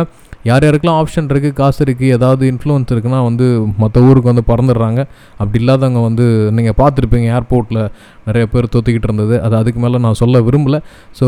யார் 0.50 0.66
யாருக்கெல்லாம் 0.66 1.00
ஆப்ஷன் 1.02 1.30
இருக்குது 1.34 1.56
காசு 1.60 1.80
இருக்குது 1.86 2.12
ஏதாவது 2.18 2.44
இன்ஃப்ளூயன்ஸ் 2.52 2.92
இருக்குன்னா 2.94 3.20
வந்து 3.28 3.46
மற்ற 3.84 4.02
ஊருக்கு 4.08 4.32
வந்து 4.32 4.44
பறந்துடுறாங்க. 4.50 5.02
அப்படி 5.40 5.58
இல்லாதவங்க 5.62 6.02
வந்து 6.08 6.26
நீங்கள் 6.58 6.78
பார்த்துருப்பீங்க 6.82 7.28
ஏர்போர்ட்டில் 7.38 7.82
நிறைய 8.28 8.46
பேர் 8.54 8.68
தொத்திக்கிட்டு 8.76 9.10
இருந்தது. 9.10 9.36
அது 9.46 9.56
அதுக்கு 9.62 9.82
மேலே 9.86 10.04
நான் 10.06 10.20
சொல்ல 10.22 10.42
விரும்பலை. 10.48 10.80
ஸோ 11.20 11.28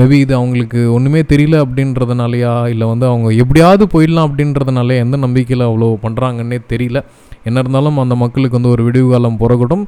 மேபி 0.00 0.18
இது 0.24 0.34
அவங்களுக்கு 0.40 0.82
ஒன்றுமே 0.96 1.22
தெரியல 1.34 1.58
அப்படின்றதுனாலயா? 1.64 2.54
இல்லை 2.74 2.88
வந்து 2.92 3.06
அவங்க 3.12 3.30
எப்படியாவது 3.44 3.86
போயிடலாம் 3.94 4.28
அப்படின்றதுனால 4.28 4.98
எந்த 5.04 5.18
நம்பிக்கையில் 5.26 5.68
அவ்வளோ 5.70 5.90
பண்ணுறாங்கன்னே 6.06 6.60
தெரியல. 6.74 7.00
என்ன 7.44 7.58
இருந்தாலும் 7.64 7.98
அந்த 7.98 8.14
மக்களுக்கு 8.22 8.56
வந்து 8.58 8.72
ஒரு 8.74 8.84
விடிவு 8.88 9.10
காலம் 9.10 9.38
பிறகட்டும். 9.42 9.84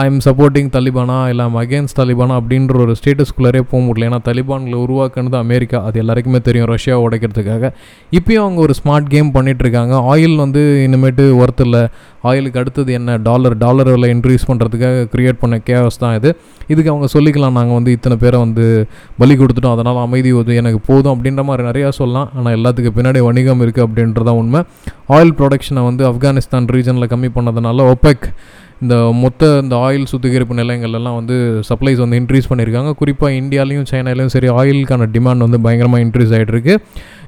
ஐ 0.00 0.04
எம் 0.10 0.20
சப்போர்ட்டிங் 0.24 0.70
தலிபானா 0.76 1.18
இல்லை 1.28 1.44
ஐம் 1.48 1.58
அகேன்ஸ்ட் 1.62 2.00
தலிபானா 2.02 2.36
அப்படின்ற 2.40 2.78
ஒரு 2.86 2.94
ஸ்டேட்டஸ்குள்ளாரே 3.00 3.62
போக 3.72 3.82
முடியல. 3.86 4.08
ஏன்னா 4.10 4.22
தலிபான்களை 4.30 4.78
உருவாக்குனது 4.86 5.38
அமெரிக்கா. 5.44 5.80
அது 5.90 5.98
எல்லாருக்குமே 6.04 6.40
தெரியும் 6.48 6.70
ரஷ்யா 6.74 6.96
உடைக்கிறதுக்காக. 7.00 7.72
இப்போயும் 8.18 8.44
அவங்க 8.46 8.60
ஒரு 8.66 8.74
ஸ்மார்ட் 8.82 9.12
கேம் 9.16 9.32
பண்ணிகிட்ருக்காங்க 9.34 9.72
இருக்காங்க. 9.74 10.16
ஆயில் 10.16 10.36
வந்து 10.36 10.62
இனிமேட்டு 10.86 11.24
ஒர்த்து 11.42 11.64
இல்லை. 11.66 11.82
ஆயிலுக்கு 12.30 12.60
அடுத்தது 12.62 12.90
என்ன? 12.98 13.16
டாலர் 13.28 13.56
டாலர் 13.64 13.90
விலை 13.94 14.08
இன்க்ரீஸ் 14.14 14.48
பண்ணுறதுக்காக 14.50 15.04
க்ரியேட் 15.14 15.40
பண்ண 15.42 15.56
கேவஸ் 15.70 16.00
தான் 16.04 16.16
இது. 16.18 16.32
இதுக்கு 16.72 16.92
அவங்க 16.92 17.08
சொல்லிக்கலாம். 17.16 17.56
நாங்கள் 17.60 17.78
வந்து 17.78 17.94
இத்தனை 17.96 18.18
பேரை 18.24 18.40
வந்து 18.44 18.64
பலி 19.22 19.36
கொடுத்துட்டோம். 19.42 19.76
அதனால் 19.76 20.02
அமைதி 20.06 20.32
வந்து 20.40 20.56
எனக்கு 20.62 20.80
போதும் 20.90 21.14
அப்படின்ற 21.14 21.44
மாதிரி 21.50 21.68
நிறையா 21.70 21.90
சொல்லலாம். 22.00 22.28
ஆனால் 22.36 22.56
எல்லாத்துக்கு 22.58 22.92
பின்னாடி 22.98 23.22
வணிகம் 23.28 23.64
இருக்குது 23.66 23.86
அப்படின்றதான் 23.86 24.40
உண்மை. 24.42 24.62
ஆயில் 25.16 25.36
ப்ரொடக்ஷனை 25.40 25.84
வந்து 25.90 26.04
ஆப்கானிஸ்தான் 26.12 26.68
ரீஜனில் 26.76 27.12
கம்மி 27.14 27.30
பண்ணதுனால 27.38 27.88
ஒப்பெக் 27.94 28.28
இந்த 28.82 28.96
மொத்த 29.20 29.42
இந்த 29.62 29.74
ஆயில் 29.86 30.08
சுத்திகரிப்பு 30.10 30.54
நிலையங்கள்லாம் 30.58 31.16
வந்து 31.18 31.36
சப்ளைஸ் 31.68 32.00
வந்து 32.02 32.18
இன்க்ரீஸ் 32.20 32.48
பண்ணியிருக்காங்க. 32.50 32.90
குறிப்பாக 33.00 33.38
இந்தியாலையும் 33.40 33.86
சைனாலையும் 33.90 34.32
சரி 34.34 34.48
ஆயிலுக்கான 34.60 35.06
டிமாண்ட் 35.14 35.44
வந்து 35.46 35.60
பயங்கரமாக 35.66 36.04
இன்க்ரீஸ் 36.04 36.32
ஆகிட்டு 36.36 36.54
இருக்குது 36.56 36.80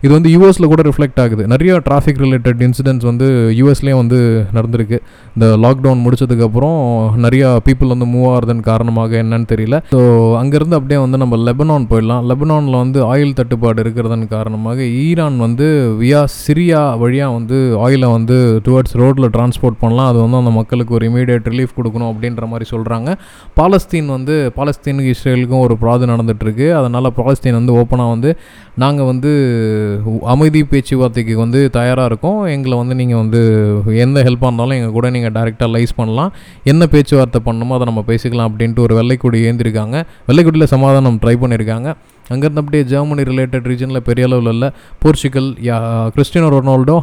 இது 0.04 0.12
வந்து 0.16 0.30
யூஎஸில் 0.34 0.68
கூட 0.72 0.82
ரிஃப்ளெக்ட் 0.88 1.20
ஆகுது. 1.24 1.42
நிறைய 1.52 1.72
டிராஃபிக் 1.86 2.20
ரிலேட்டட் 2.24 2.60
இன்சிடென்ட்ஸ் 2.66 3.06
வந்து 3.10 3.26
யூஎஸ்லேயும் 3.58 4.00
வந்து 4.02 4.18
நடந்திருக்கு. 4.56 4.98
இந்த 5.36 5.46
லாக்டவுன் 5.64 6.02
முடிச்சதுக்கப்புறம் 6.04 6.78
நிறையா 7.24 7.48
பீப்புள் 7.66 7.92
வந்து 7.94 8.08
மூவ் 8.14 8.28
ஆகிறதன் 8.32 8.62
காரணமாக 8.70 9.16
என்னன்னு 9.22 9.48
தெரியல. 9.52 9.78
ஸோ 9.94 10.00
அங்கேருந்து 10.40 10.78
அப்படியே 10.78 11.00
வந்து 11.04 11.20
நம்ம 11.22 11.38
லெபனான் 11.48 11.88
போயிடலாம். 11.92 12.22
லெபனானில் 12.30 12.78
வந்து 12.82 13.00
ஆயில் 13.12 13.36
தட்டுப்பாடு 13.40 13.80
இருக்கிறதன் 13.84 14.24
காரணமாக 14.34 14.78
ஈரான் 15.06 15.38
வந்து 15.46 15.66
வியா 16.02 16.22
சிரியா 16.42 16.82
வழியாக 17.02 17.36
வந்து 17.38 17.58
ஆயிலை 17.86 18.10
வந்து 18.16 18.36
டுவர்ட்ஸ் 18.68 18.96
ரோட்டில் 19.02 19.30
டிரான்ஸ்போர்ட் 19.36 19.80
பண்ணலாம். 19.82 20.10
அது 20.12 20.18
வந்து 20.24 20.40
அந்த 20.42 20.52
மக்களுக்கு 20.60 20.94
ஒரு 20.98 21.04
இமீடியட் 21.10 21.50
ரிலீஃப் 21.52 21.76
கொடுக்கணும் 21.78 22.10
அப்படின்ற 22.12 22.44
மாதிரி 22.52 22.68
சொல்கிறாங்க 22.74 23.10
பாலஸ்தீன் 23.60 24.10
வந்து 24.16 24.36
பாலஸ்தீனுக்கு 24.58 25.12
இஸ்ரேலுக்கும் 25.16 25.64
ஒரு 25.66 25.76
ப்ராது 25.82 26.10
நடந்துகிட்ருக்கு 26.12 26.68
அதனால் 26.80 27.12
பாலஸ்தீன் 27.20 27.58
வந்து 27.60 27.76
ஓப்பனாக 27.82 28.14
வந்து 28.14 28.32
நாங்கள் 28.84 29.08
வந்து 29.12 29.30
அமைதி 30.34 30.60
பேச்சுவார்த்தைக்கு 30.72 31.36
வந்து 31.42 31.60
தயாராக 31.78 32.10
இருக்கோம். 32.10 32.40
எங்களை 32.56 32.76
வந்து 32.82 32.94
நீங்கள் 33.00 33.20
வந்து 33.22 33.40
எந்த 34.04 34.18
ஹெல்ப்பாக 34.28 34.50
இருந்தாலும் 34.50 34.76
எங்கள் 34.78 34.96
கூட 34.98 35.10
நீங்கள் 35.16 35.34
டைரெக்டாக 35.36 35.70
லைஸ் 35.76 35.94
பண்ணலாம். 36.00 36.32
என்ன 36.72 36.86
பேச்சுவார்த்தை 36.94 37.40
பண்ணணுமோ 37.48 37.76
அதை 37.78 37.86
நம்ம 37.90 38.04
பேசிக்கலாம் 38.10 38.50
அப்படின்ட்டு 38.50 38.84
ஒரு 38.86 38.96
வெள்ளைக்கொடி 39.00 39.40
ஏந்திருக்காங்க. 39.50 39.96
வெள்ளைக்கொடியில் 40.30 40.72
சமாதானம் 40.74 41.18
ட்ரை 41.24 41.36
பண்ணியிருக்காங்க 41.44 41.88
அங்கேருந்து 42.32 42.62
அப்படியே 42.62 42.82
ஜெர்மனி 42.92 43.22
ரிலேட்டட் 43.30 43.66
ரீஜனில் 43.70 44.02
பெரிய 44.08 44.26
அளவில் 44.28 44.52
இல்லை. 44.54 44.68
போர்ச்சுகல் 45.02 45.48
யா 45.68 45.78
ரொனால்டோ 46.56 46.96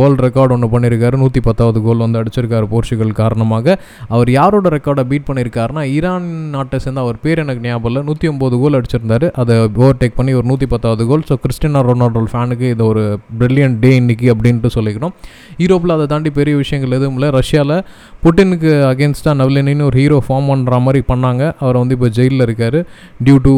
வேர்ல்டு 0.00 0.22
ரெக்கார்டு 0.26 0.54
ஒன்று 0.56 0.68
பண்ணியிருக்காரு 0.74 1.16
நூற்றி 1.22 1.42
பத்தாவது 1.48 1.78
கோல் 1.86 2.04
வந்து 2.04 2.20
அடிச்சிருக்காரு 2.20 2.66
போர்ச்சுகல் 2.72 3.12
காரணமாக. 3.22 3.76
அவர் 4.14 4.30
யாரோட 4.38 4.68
ரெக்கார்டை 4.76 5.04
பீட் 5.12 5.26
பண்ணியிருக்காருன்னா 5.28 5.84
ஈரான் 5.96 6.28
நாட்டை 6.56 6.80
சேர்ந்த 6.84 7.04
அவர் 7.06 7.18
பேர் 7.24 7.42
எனக்கு 7.44 7.64
ஞாபகம் 7.68 7.90
இல்லை. 7.90 8.02
நூற்றி 8.08 8.26
ஒம்பது 8.32 8.58
கோல் 8.62 8.78
அடிச்சிருந்தாரு. 8.80 9.28
அதை 9.42 9.56
ஓவர்டேக் 9.82 10.18
பண்ணி 10.18 10.34
ஒரு 10.40 10.46
நூற்றி 10.50 10.68
பத்தாவது 10.74 11.06
கோல் 11.12 11.26
ஸோ 11.30 11.36
கிறிஸ்டினோ 11.44 11.82
ரொனால்டோ 11.88 12.24
ஃபேனுக்கு 12.34 12.68
இது 12.74 12.84
ஒரு 12.90 13.04
பிரில்லியன்ட் 13.40 13.78
டே 13.84 13.90
இன்னைக்கு 14.00 14.28
அப்படின்ட்டு 14.34 14.70
சொல்லிக்கணும் 14.76 15.14
யூரோப்பில் 15.62 15.94
அதை 15.96 16.06
தாண்டி 16.12 16.30
பெரிய 16.38 16.54
விஷயங்கள் 16.62 16.96
எதுவும் 16.98 17.16
இல்லை. 17.18 17.30
ரஷ்யாவில் 17.38 17.76
புட்டினுக்கு 18.24 18.70
அகேன்ஸ்டாக 18.92 19.34
நவ்லினின்னு 19.40 19.86
ஒரு 19.88 19.96
ஹீரோ 20.02 20.18
ஃபார்ம் 20.26 20.48
பண்ணுற 20.52 20.80
மாதிரி 20.86 21.00
பண்ணாங்க. 21.10 21.42
அவர் 21.64 21.78
வந்து 21.82 21.96
இப்போ 21.96 22.08
ஜெயிலில் 22.18 22.44
இருக்கார். 22.46 22.78
டியூ 23.26 23.36
டு 23.46 23.54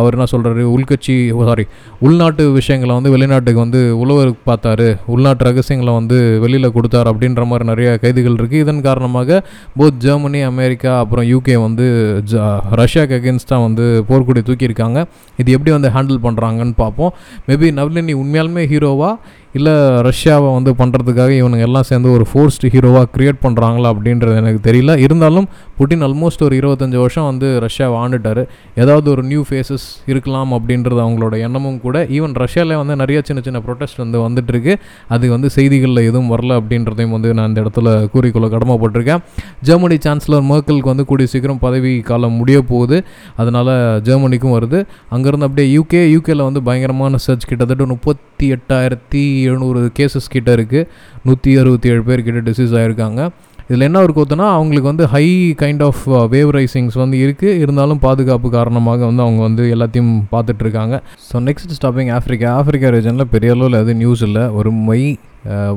அவர் 0.00 0.16
என்ன 0.16 0.26
சொல்கிறாரு 0.36 0.64
உள்கட்சி 0.76 1.16
சாரி 1.48 1.66
உள்நாட்டு 2.06 2.44
விஷயங்களை 2.52 2.92
வந்து 2.94 3.12
வெளிநாட்டுக்கு 3.16 3.64
வந்து 3.64 3.80
உழவர் 4.02 4.32
பார்த்தாரு 4.48 4.88
உள்நாட்டு 5.14 5.44
ரகசியங்களை 5.48 5.92
வந்து 5.94 6.16
வெளியில் 6.44 6.72
கொடுத்தாரு 6.76 7.08
அப்படின்ற 7.12 7.44
மாதிரி 7.50 7.68
நிறைய 7.70 7.90
கைதுகள் 8.02 8.38
இருக்குது 8.40 8.62
இதன் 8.64 8.82
காரணமாக 8.88 9.38
போத் 9.78 10.00
ஜெர்மனி 10.06 10.40
அமெரிக்கா 10.52 10.92
அப்புறம் 10.98 11.26
யூகே 11.32 11.56
வந்து 11.66 11.86
ஜ 12.32 12.44
ரஷ்யாவுக்கு 12.80 13.18
அகேன்ஸ்டாக 13.18 13.64
வந்து 13.66 13.84
போர்க்குடி 14.08 14.42
தூக்கியிருக்காங்க. 14.48 14.98
இது 15.40 15.54
எப்படி 15.56 15.72
வந்து 15.76 15.90
ஹேண்டில் 15.96 16.24
பண்ணுறாங்கன்னு 16.26 16.76
பார்ப்போம். 16.76 17.12
மேபி 17.48 17.68
நவ்லினி 17.78 18.14
உண்மையாலுமே 18.22 18.64
ஹீரோவா 18.72 19.10
இல்லை 19.56 19.74
ரஷ்யாவை 20.08 20.48
வந்து 20.56 20.72
பண்ணுறதுக்காக 20.80 21.32
இவனுங்க 21.40 21.66
எல்லாம் 21.68 21.86
சேர்ந்து 21.90 22.08
ஒரு 22.16 22.24
ஃபோர்ஸ்டு 22.30 22.70
ஹீரோவாக 22.74 23.06
க்ரியேட் 23.16 23.38
பண்ணுறாங்களா 23.44 23.88
அப்படின்றது 23.94 24.34
எனக்கு 24.42 24.60
தெரியல. 24.68 24.92
இருந்தாலும் 25.06 25.46
புட்டின் 25.78 26.04
ஆல்மோஸ்ட் 26.06 26.42
ஒரு 26.46 26.54
இருபத்தஞ்சி 26.60 26.98
வருஷம் 27.02 27.28
வந்து 27.30 27.48
ரஷ்யாவை 27.64 27.96
ஆண்டுட்டார். 28.02 28.42
ஏதாவது 28.82 29.06
ஒரு 29.14 29.22
நியூ 29.30 29.42
ஃபேஸஸ் 29.48 29.86
இருக்கலாம் 30.12 30.52
அப்படின்றது 30.56 31.00
அவங்களோட 31.04 31.34
எண்ணமும் 31.46 31.80
கூட. 31.86 31.96
ஈவன் 32.16 32.34
ரஷ்யாவில் 32.44 32.76
வந்து 32.82 32.96
நிறைய 33.02 33.20
சின்ன 33.28 33.42
சின்ன 33.46 33.60
ப்ரொட்டஸ்ட் 33.66 34.00
வந்து 34.04 34.20
வந்துட்டுருக்கு. 34.26 34.74
அது 35.16 35.30
வந்து 35.34 35.50
செய்திகளில் 35.56 36.02
எதுவும் 36.10 36.30
வரல 36.34 36.58
அப்படின்றதையும் 36.60 37.14
வந்து 37.16 37.32
நான் 37.38 37.50
இந்த 37.52 37.62
இடத்துல 37.64 37.94
கூறிக்கொள்ள 38.14 38.48
கடமைப்பட்டிருக்கேன். 38.54 39.22
ஜெர்மனி 39.68 39.98
சான்சலர் 40.06 40.46
மேர்க்கலுக்கு 40.52 40.92
வந்து 40.92 41.06
கூடிய 41.12 41.28
சீக்கிரம் 41.34 41.62
பதவி 41.66 41.94
காலம் 42.10 42.36
முடிய 42.40 42.58
போகுது. 42.72 42.98
அதனால் 43.36 43.74
ஜெர்மனிக்கும் 44.08 44.56
வருது. 44.58 44.80
அங்கேருந்து 45.14 45.48
அப்படியே 45.48 45.68
யூகே 45.78 46.02
யூகேயில் 46.14 46.46
வந்து 46.48 46.62
பயங்கரமான 46.68 47.16
சர்ச் 47.26 47.48
கிட்டத்தட்ட 47.50 47.84
முப்பத்தி 47.94 48.35
எட்டாயிரத்தி 48.44 49.42
எழுநூறு 49.42 49.92
கேசஸ் 49.98 50.28
கிட்டே 50.28 50.52
இருக்குது 50.52 50.88
நூற்றி 51.22 51.58
அறுபத்தி 51.58 51.88
ஏழு 51.88 52.02
பேர் 52.02 52.22
கிட்ட 52.22 52.40
டிசீஸ் 52.40 52.72
ஆகிருக்காங்க 52.72 53.30
இதில் 53.68 53.80
என்ன 53.80 54.00
ஒரு 54.00 54.12
கூத்துனா 54.12 54.48
அவங்களுக்கு 54.50 54.88
வந்து 54.88 55.06
high 55.06 55.54
kind 55.58 55.82
of 55.82 56.02
wave 56.06 56.50
risings 56.50 56.94
வந்து 56.94 57.16
இருக்குது 57.16 57.58
இருந்தாலும் 57.58 57.98
பாதுகாப்பு 57.98 58.50
காரணமாக 58.50 59.06
வந்து 59.06 59.22
அவங்க 59.22 59.42
வந்து 59.42 59.76
எல்லாத்தையும் 59.76 60.26
பார்த்துட்ருக்காங்க 60.32 61.02
so 61.32 61.38
next 61.38 61.82
stopping 61.82 62.12
Africa 62.18 62.50
Africa 62.50 62.90
ரீஜனில் 62.90 63.24
பெரிய 63.30 63.52
அளவில் 63.52 63.72
எதுவும் 63.72 63.96
நியூஸ் 63.96 64.22
இல்லை. 64.22 64.48
ஒரு 64.48 64.72
மை 64.72 65.18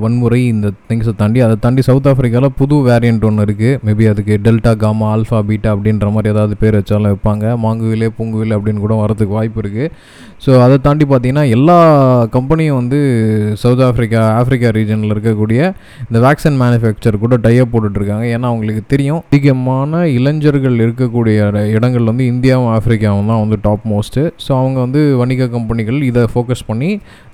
வன்முறை 0.02 0.40
இந்த 0.52 0.68
திங்ஸை 0.90 1.14
தாண்டி 1.22 1.40
அதை 1.46 1.56
தாண்டி 1.64 1.82
சவுத் 1.88 2.08
ஆஃப்ரிக்காவில் 2.12 2.56
புது 2.60 2.76
வேரியண்ட் 2.88 3.26
ஒன்று 3.30 3.44
இருக்குது 3.48 3.80
மேபி 3.88 4.06
அதுக்கு 4.12 4.36
டெல்டா 4.46 4.72
காமா 4.84 5.08
ஆல்ஃபா 5.16 5.40
பீட்டா 5.50 5.70
அப்படின்ற 5.76 6.08
மாதிரி 6.16 6.32
ஏதாவது 6.34 6.56
பேர் 6.62 6.78
வச்சாலும் 6.80 7.10
வைப்பாங்க. 7.12 7.46
மாங்குவிலே 7.66 8.10
பூங்குவிலே 8.18 8.56
அப்படின்னு 8.58 8.84
கூட 8.86 8.96
வரதுக்கு 9.02 9.38
வாய்ப்பு 9.40 9.62
இருக்குது 9.64 9.92
ஸோ 10.46 10.52
அதை 10.66 10.76
தாண்டி 10.88 11.06
பார்த்தீங்கன்னா 11.12 11.44
எல்லா 11.58 11.78
கம்பெனியும் 12.36 12.80
வந்து 12.82 13.00
சவுத் 13.64 13.84
ஆஃப்ரிக்கா 13.90 14.22
ஆஃப்ரிக்கா 14.40 14.72
ரீஜனில் 14.78 15.14
இருக்கக்கூடிய 15.16 15.60
இந்த 16.08 16.20
வேக்சின் 16.26 16.60
மேனுஃபேக்சர் 16.64 17.20
கூட 17.26 17.38
டைப் 17.46 17.72
போட்டுட்ருக்காங்க. 17.74 18.26
ஏன்னா 18.36 18.48
அவங்களுக்கு 18.54 18.84
தெரியும் 18.94 19.22
அதிகமான 19.32 20.02
இளைஞர்கள் 20.18 20.78
இருக்கக்கூடிய 20.86 21.38
இடங்கள் 21.76 22.10
வந்து 22.12 22.26
இந்தியாவும் 22.34 22.72
ஆஃப்ரிக்காவும் 22.78 23.32
தான் 23.34 23.42
வந்து 23.44 23.60
டாப் 23.68 23.86
மோஸ்ட்டு 23.94 24.24
ஸோ 24.46 24.52
அவங்க 24.62 24.78
வந்து 24.86 25.02
வணிக 25.22 25.50
கம்பெனிகள் 25.56 26.00
இதை 26.10 26.24
ஃபோக்கஸ் 26.34 26.68
பண்ணி 26.72 26.92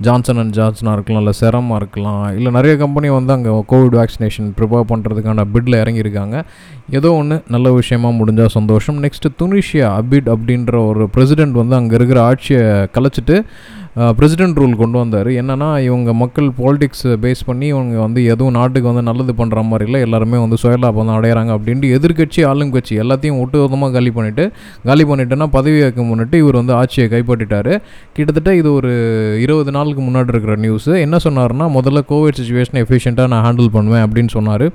ஜான்சன் 0.07 0.41
அண்ட் 0.43 0.55
ஜான்சனாக 0.59 0.97
இருக்கலாம் 0.97 1.23
இல்லை 1.23 1.35
செரமாக 1.41 1.81
இருக்கலாம் 1.81 2.24
இல்லை 2.33 2.51
நிறைய 2.51 2.77
கம்பெனி 2.77 3.09
வந்து 3.09 3.33
அங்கே 3.33 3.49
கோவிட் 3.49 3.95
வேக்சினேஷன் 3.99 4.49
ப்ரிப்பேர் 4.59 4.89
பண்ணுறதுக்கான 4.89 5.45
பிட்டில் 5.53 5.79
இறங்கியிருக்காங்க. 5.83 6.43
ஏதோ 6.89 7.11
ஒன்று 7.11 7.41
நல்ல 7.47 7.71
விஷயமா 7.71 8.09
முடிஞ்சால் 8.09 8.55
சந்தோஷம். 8.57 9.03
நெக்ஸ்ட்டு 9.03 9.33
துனிஷியா 9.39 9.89
அபிட் 9.99 10.29
அப்படின்ற 10.35 10.87
ஒரு 10.87 11.09
பிரசிடெண்ட் 11.15 11.51
வந்து 11.51 11.75
அங்கே 11.75 11.95
இருக்கிற 11.95 12.21
ஆட்சியை 12.21 12.63
கலைச்சிட்டு 12.97 13.37
பிரசிடென்ட் 14.17 14.57
ரூல் 14.61 14.73
கொண்டு 14.79 14.97
வந்தார். 15.01 15.29
என்னென்னா 15.41 15.67
இவங்க 15.87 16.09
மக்கள் 16.21 16.47
பாலிடிக்ஸ் 16.59 17.05
பேஸ் 17.23 17.41
பண்ணி 17.49 17.67
இவங்க 17.73 17.95
வந்து 18.05 18.21
எதுவும் 18.33 18.55
நாட்டுக்கு 18.57 18.87
வந்து 18.91 19.03
நல்லது 19.09 19.33
பண்ணுற 19.39 19.61
மாதிரி 19.69 19.85
இல்லை 19.89 19.99
எல்லாருமே 20.07 20.39
வந்து 20.43 20.57
சுயலாபம் 20.63 21.07
தான் 21.09 21.17
அடையிறாங்க 21.19 21.51
அப்படின்ட்டு 21.57 21.91
எதிர்கட்சி 21.97 22.41
ஆளுங்கட்சி 22.49 22.95
எல்லாத்தையும் 23.03 23.39
ஒட்டுமொத்தமாக 23.43 23.93
காலி 23.97 24.11
பண்ணிவிட்டு 24.17 24.45
காலி 24.89 25.05
பண்ணிட்டேன்னா 25.11 25.47
பதவி 25.57 25.79
வைக்க 25.85 26.07
முன்னிட்டு 26.09 26.41
இவர் 26.43 26.59
வந்து 26.61 26.75
ஆட்சியை 26.81 27.07
கைப்பற்றிட்டார். 27.13 27.71
கிட்டத்தட்ட 28.17 28.53
இது 28.61 28.69
ஒரு 28.79 28.91
இருபது 29.45 29.73
நாளுக்கு 29.77 30.03
முன்னாடி 30.09 30.35
இருக்கிற 30.35 30.55
நியூஸு 30.65 30.93
என்ன 31.05 31.19
சொன்னார்னா 31.27 31.67
முதல்ல 31.77 32.03
கோவிட் 32.11 32.39
சுச்சுவேஷனை 32.41 32.83
எஃபிஷியண்ட்டாக 32.87 33.33
நான் 33.35 33.45
ஹேண்டில் 33.47 33.73
பண்ணுவேன் 33.77 34.05
அப்படின்னு 34.07 34.33
சொன்னார். 34.37 34.67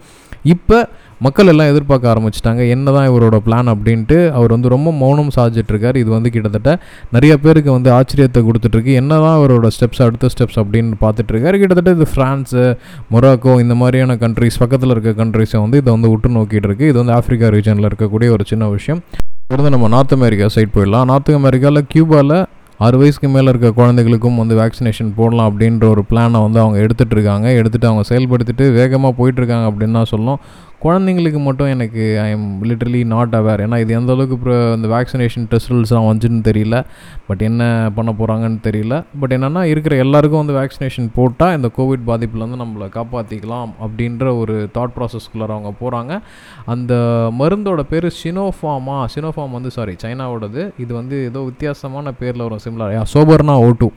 இப்போ 0.54 0.80
மக்கள் 1.24 1.50
எல்லாம் 1.52 1.70
எதிர்பார்க்க 1.72 2.12
ஆரம்பிச்சிட்டாங்க. 2.12 2.60
என்ன 2.74 2.92
தான் 2.96 3.06
இவரோட 3.10 3.38
பிளான் 3.46 3.70
அப்படின்ட்டு 3.72 4.18
அவர் 4.36 4.54
வந்து 4.54 4.68
ரொம்ப 4.74 4.90
மௌனம் 5.00 5.32
சாதிச்சிட்ருக்கார் 5.36 5.96
இது 6.02 6.10
வந்து 6.16 6.30
கிட்டத்தட்ட 6.34 6.70
நிறைய 7.14 7.32
பேருக்கு 7.44 7.70
வந்து 7.76 7.90
ஆச்சரியத்தை 7.96 8.42
கொடுத்துட்ருக்கு 8.48 8.92
என்ன 9.00 9.12
தான் 9.24 9.36
அவரோட 9.38 9.70
ஸ்டெப்ஸ் 9.76 10.02
அடுத்த 10.06 10.30
ஸ்டெப்ஸ் 10.34 10.58
அப்படின்னு 10.62 11.00
பார்த்துட்ருக்காரு 11.04 11.58
கிட்டத்தட்ட 11.62 11.92
இது 11.98 12.06
ஃப்ரான்ஸு 12.12 12.64
மொராக்கோ 13.14 13.54
இந்த 13.64 13.76
மாதிரியான 13.82 14.16
கண்ட்ரிஸ் 14.22 14.60
பக்கத்தில் 14.62 14.94
இருக்க 14.94 15.12
கண்ட்ரிஸை 15.20 15.60
வந்து 15.64 15.80
இதை 15.82 15.90
வந்து 15.96 16.12
உற்று 16.14 16.30
நோக்கிட்டு 16.36 16.70
இருக்கு 16.70 16.88
இது 16.92 16.98
வந்து 17.02 17.14
ஆஃப்ரிக்கா 17.18 17.50
ரீஜனில் 17.56 17.88
இருக்கக்கூடிய 17.90 18.30
ஒரு 18.36 18.46
சின்ன 18.52 18.70
விஷயம். 18.76 19.02
தொடர்ந்து 19.50 19.74
நம்ம 19.74 19.90
நார்த் 19.96 20.16
அமெரிக்கா 20.16 20.48
சைட் 20.56 20.74
போயிடலாம். 20.76 21.06
நார்த் 21.12 21.30
அமெரிக்காவில் 21.40 21.86
கியூபாவில் 21.92 22.34
ஆறு 22.86 22.96
வயசுக்கு 23.00 23.28
மேலே 23.32 23.48
இருக்க 23.52 23.68
குழந்தைகளுக்கும் 23.78 24.38
வந்து 24.40 24.54
வேக்சினேஷன் 24.60 25.08
போடலாம் 25.16 25.48
அப்படின்ற 25.50 25.84
ஒரு 25.94 26.02
பிளானை 26.10 26.38
வந்து 26.44 26.58
அவங்க 26.62 26.76
எடுத்துகிட்டு 26.84 27.14
இருக்காங்க 27.16 27.46
எடுத்துகிட்டு 27.58 27.88
அவங்க 27.90 28.04
செயல்படுத்திட்டு 28.10 28.66
வேகமாக 28.78 29.12
போயிட்டுருக்காங்க 29.18 29.66
அப்படின்னு 29.70 29.98
தான் 29.98 30.10
சொல்லணும். 30.12 30.40
குழந்தைங்களுக்கு 30.84 31.40
மட்டும் 31.46 31.70
எனக்கு 31.74 32.02
I 32.24 32.28
am 32.34 32.46
literally 32.68 33.00
not 33.12 33.34
aware 33.38 33.62
ஏன்னா 33.64 33.78
இது 33.82 33.92
எந்த 33.98 34.10
அளவுக்கு 34.14 34.36
இப்போ 34.38 34.54
இந்த 34.76 34.88
வேக்சினேஷன் 34.94 35.46
ரிசல்ட்ஸ்லாம் 35.54 36.06
வந்துச்சுன்னு 36.08 36.44
தெரியல. 36.48 36.76
பட் 37.28 37.42
என்ன 37.48 37.62
பண்ண 37.96 38.10
போகிறாங்கன்னு 38.20 38.60
தெரியல. 38.68 38.94
பட் 39.20 39.32
என்னென்னா 39.36 39.62
இருக்கிற 39.72 39.96
எல்லாருக்கும் 40.04 40.42
வந்து 40.42 40.56
வேக்சினேஷன் 40.60 41.08
போட்டால் 41.18 41.54
இந்த 41.58 41.70
கோவிட் 41.78 42.06
பாதிப்புலேருந்து 42.10 42.60
நம்மளை 42.62 42.88
காப்பாற்றிக்கலாம் 42.96 43.72
அப்படின்ற 43.86 44.24
ஒரு 44.42 44.56
தாட் 44.76 44.94
ப்ராசஸ்குள்ளார 44.96 45.50
அவங்க 45.56 45.72
போகிறாங்க 45.82 46.12
அந்த 46.74 46.92
மருந்தோட 47.40 47.84
பேர் 47.92 48.08
சினோஃபார்மா 48.22 48.96
சினோஃபார்ம் 49.16 49.56
வந்து 49.58 49.72
சாரி 49.76 49.96
சைனாவோடது. 50.04 50.64
இது 50.84 50.92
வந்து 51.00 51.18
ஏதோ 51.30 51.42
வித்தியாசமான 51.50 52.14
பேரில் 52.22 52.44
வரும் 52.46 52.64
சிம்லர் 52.66 52.96
யா 52.96 53.04
சோபர்னா 53.14 53.56
ஓ 53.66 53.68
டூ 53.82 53.90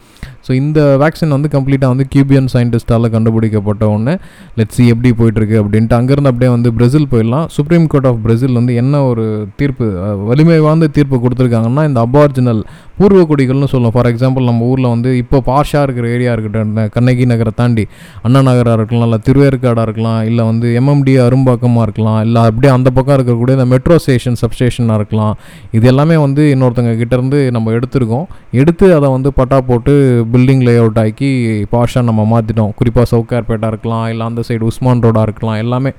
ஸோ 0.47 0.51
இந்த 0.61 0.79
வேக்சின் 1.03 1.35
வந்து 1.37 1.53
கம்ப்ளீட்டாக 1.55 1.93
வந்து 1.93 2.07
கியூபியன் 2.13 2.51
சயின்டிஸ்டால் 2.55 3.11
கண்டுபிடிக்கப்பட்ட 3.15 3.83
ஒன்று 3.95 4.13
லெட்ஸி 4.59 4.85
எப்படி 4.93 5.11
போயிட்டுருக்கு 5.21 5.57
அப்படின்ட்டு 5.63 5.99
அங்கேருந்து 5.99 6.31
அப்படியே 6.31 6.51
வந்து 6.55 6.69
பிரேசில் 6.77 7.09
போயிடலாம். 7.11 7.45
சுப்ரீம் 7.57 7.85
கோர்ட் 7.91 8.07
ஆஃப் 8.09 8.21
பிரேசில் 8.25 8.57
வந்து 8.59 8.73
என்ன 8.81 9.01
ஒரு 9.09 9.25
தீர்ப்பு 9.59 9.85
வலிமை 10.29 10.57
வாய்ந்த 10.65 10.89
தீர்ப்பு 10.97 11.17
கொடுத்துருக்காங்கன்னா 11.25 11.83
இந்த 11.89 11.99
அபார்ஜினல் 12.07 12.61
பூர்வ 12.99 13.21
குடிகள்னு 13.29 13.69
சொல்லுவோம். 13.73 13.93
ஃபார் 13.95 14.09
எக்ஸாம்பிள் 14.11 14.47
நம்ம 14.49 14.65
ஊரில் 14.71 14.89
வந்து 14.93 15.09
இப்போ 15.21 15.37
பாஷாக 15.49 15.85
இருக்கிற 15.87 16.07
ஏரியா 16.15 16.31
இருக்கட்டும் 16.35 16.75
கண்ணகி 16.95 17.25
நகரை 17.31 17.53
தாண்டி 17.61 17.85
அண்ணா 18.25 18.41
நகராக 18.49 18.77
இருக்கலாம் 18.79 19.07
இல்லை 19.09 19.19
திருவேற்காடாக 19.27 19.85
இருக்கலாம் 19.87 20.21
இல்லை 20.29 20.43
வந்து 20.51 20.67
எம்எம்டி 20.81 21.13
அரும்பாக்கமாக 21.25 21.85
இருக்கலாம் 21.87 22.19
இல்லை 22.27 22.41
அப்படியே 22.49 22.71
அந்த 22.77 22.89
பக்கம் 22.97 23.17
இருக்கக்கூடிய 23.17 23.57
இந்த 23.59 23.67
மெட்ரோ 23.73 23.97
ஸ்டேஷன் 24.05 24.39
சப்ஸ்டேஷனாக 24.43 24.99
இருக்கலாம். 25.01 25.35
இது 25.77 25.87
எல்லாமே 25.93 26.17
வந்து 26.25 26.43
இன்னொருத்தங்க 26.55 26.95
கிட்டேருந்து 27.01 27.39
நம்ம 27.57 27.71
எடுத்திருக்கோம். 27.77 28.27
எடுத்து 28.61 28.87
அதை 28.97 29.09
வந்து 29.17 29.31
பட்டா 29.39 29.59
போட்டு 29.69 29.93
பில்டிங் 30.33 30.65
லே 30.69 30.75
அவுட் 30.83 31.01
ஆக்கி 31.05 31.31
பாஷாக 31.75 32.07
நம்ம 32.09 32.21
மாற்றிட்டோம் 32.33 32.73
குறிப்பாக 32.81 33.07
சவுக்கார்பேட்டாக 33.13 33.73
இருக்கலாம் 33.73 34.05
இல்லை 34.13 34.25
அந்த 34.31 34.43
சைடு 34.49 34.69
உஸ்மான் 34.71 35.03
ரோடாக 35.07 35.27
இருக்கலாம் 35.29 35.61
எல்லாமே. 35.65 35.93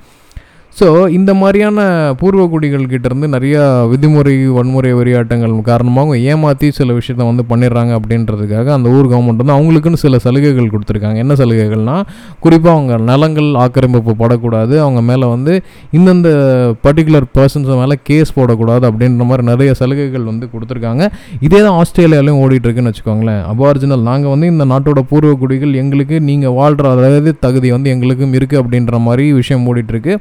ஸோ 0.79 0.87
இந்த 1.17 1.33
மாதிரியான 1.41 1.81
பூர்வக்குடிகள் 2.21 2.85
கிட்டேருந்து 2.93 3.27
நிறையா 3.35 3.61
விதிமுறை 3.91 4.33
வன்முறை 4.55 4.91
வெறியாட்டங்கள் 4.99 5.53
காரணமாக 5.69 6.03
அவங்க 6.05 6.17
ஏமாற்றி 6.31 6.69
சில 6.79 6.95
விஷயத்த 6.97 7.27
வந்து 7.29 7.45
பண்ணிடுறாங்க 7.51 7.93
அப்படின்றதுக்காக 7.99 8.73
அந்த 8.77 8.89
ஊர் 8.97 9.09
கவர்மெண்ட் 9.13 9.43
வந்து 9.43 9.55
அவங்களுக்குன்னு 9.57 10.01
சில 10.05 10.19
சலுகைகள் 10.25 10.71
கொடுத்துருக்காங்க. 10.73 11.19
என்ன 11.25 11.35
சலுகைகள்னால் 11.41 12.03
குறிப்பாக 12.45 12.73
அவங்க 12.77 12.97
நிலங்கள் 13.11 13.51
ஆக்கிரமிப்பு 13.65 14.15
படக்கூடாது 14.23 14.75
அவங்க 14.85 15.03
மேலே 15.11 15.27
வந்து 15.35 15.53
இந்தந்த 15.99 16.33
பர்டிகுலர் 16.87 17.29
பர்சன்ஸ் 17.39 17.71
மேலே 17.83 17.99
கேஸ் 18.11 18.35
போடக்கூடாது 18.39 18.85
அப்படின்ற 18.91 19.27
மாதிரி 19.31 19.47
நிறைய 19.53 19.71
சலுகைகள் 19.83 20.27
வந்து 20.31 20.49
கொடுத்துருக்காங்க. 20.55 21.07
இதே 21.49 21.61
தான் 21.67 21.79
ஆஸ்திரேலியாலையும் 21.83 22.41
ஓடிட்டுருக்குன்னு 22.47 22.93
வச்சுக்கோங்களேன். 22.93 23.43
அபார்ஜினல் 23.53 24.05
நாங்கள் 24.11 24.35
வந்து 24.35 24.51
இந்த 24.55 24.67
நாட்டோட 24.73 25.03
பூர்வக்குடிகள் 25.13 25.79
எங்களுக்கு 25.85 26.19
நீங்கள் 26.31 26.57
வாழ்கிற 26.59 26.91
அதாவது 26.97 27.33
தகுதி 27.47 27.71
வந்து 27.77 27.95
எங்களுக்கும் 27.95 28.37
இருக்குது 28.41 28.63
அப்படின்ற 28.65 29.01
மாதிரி 29.07 29.27
விஷயம் 29.41 29.69
ஓடிட்டுருக்கு. 29.71 30.17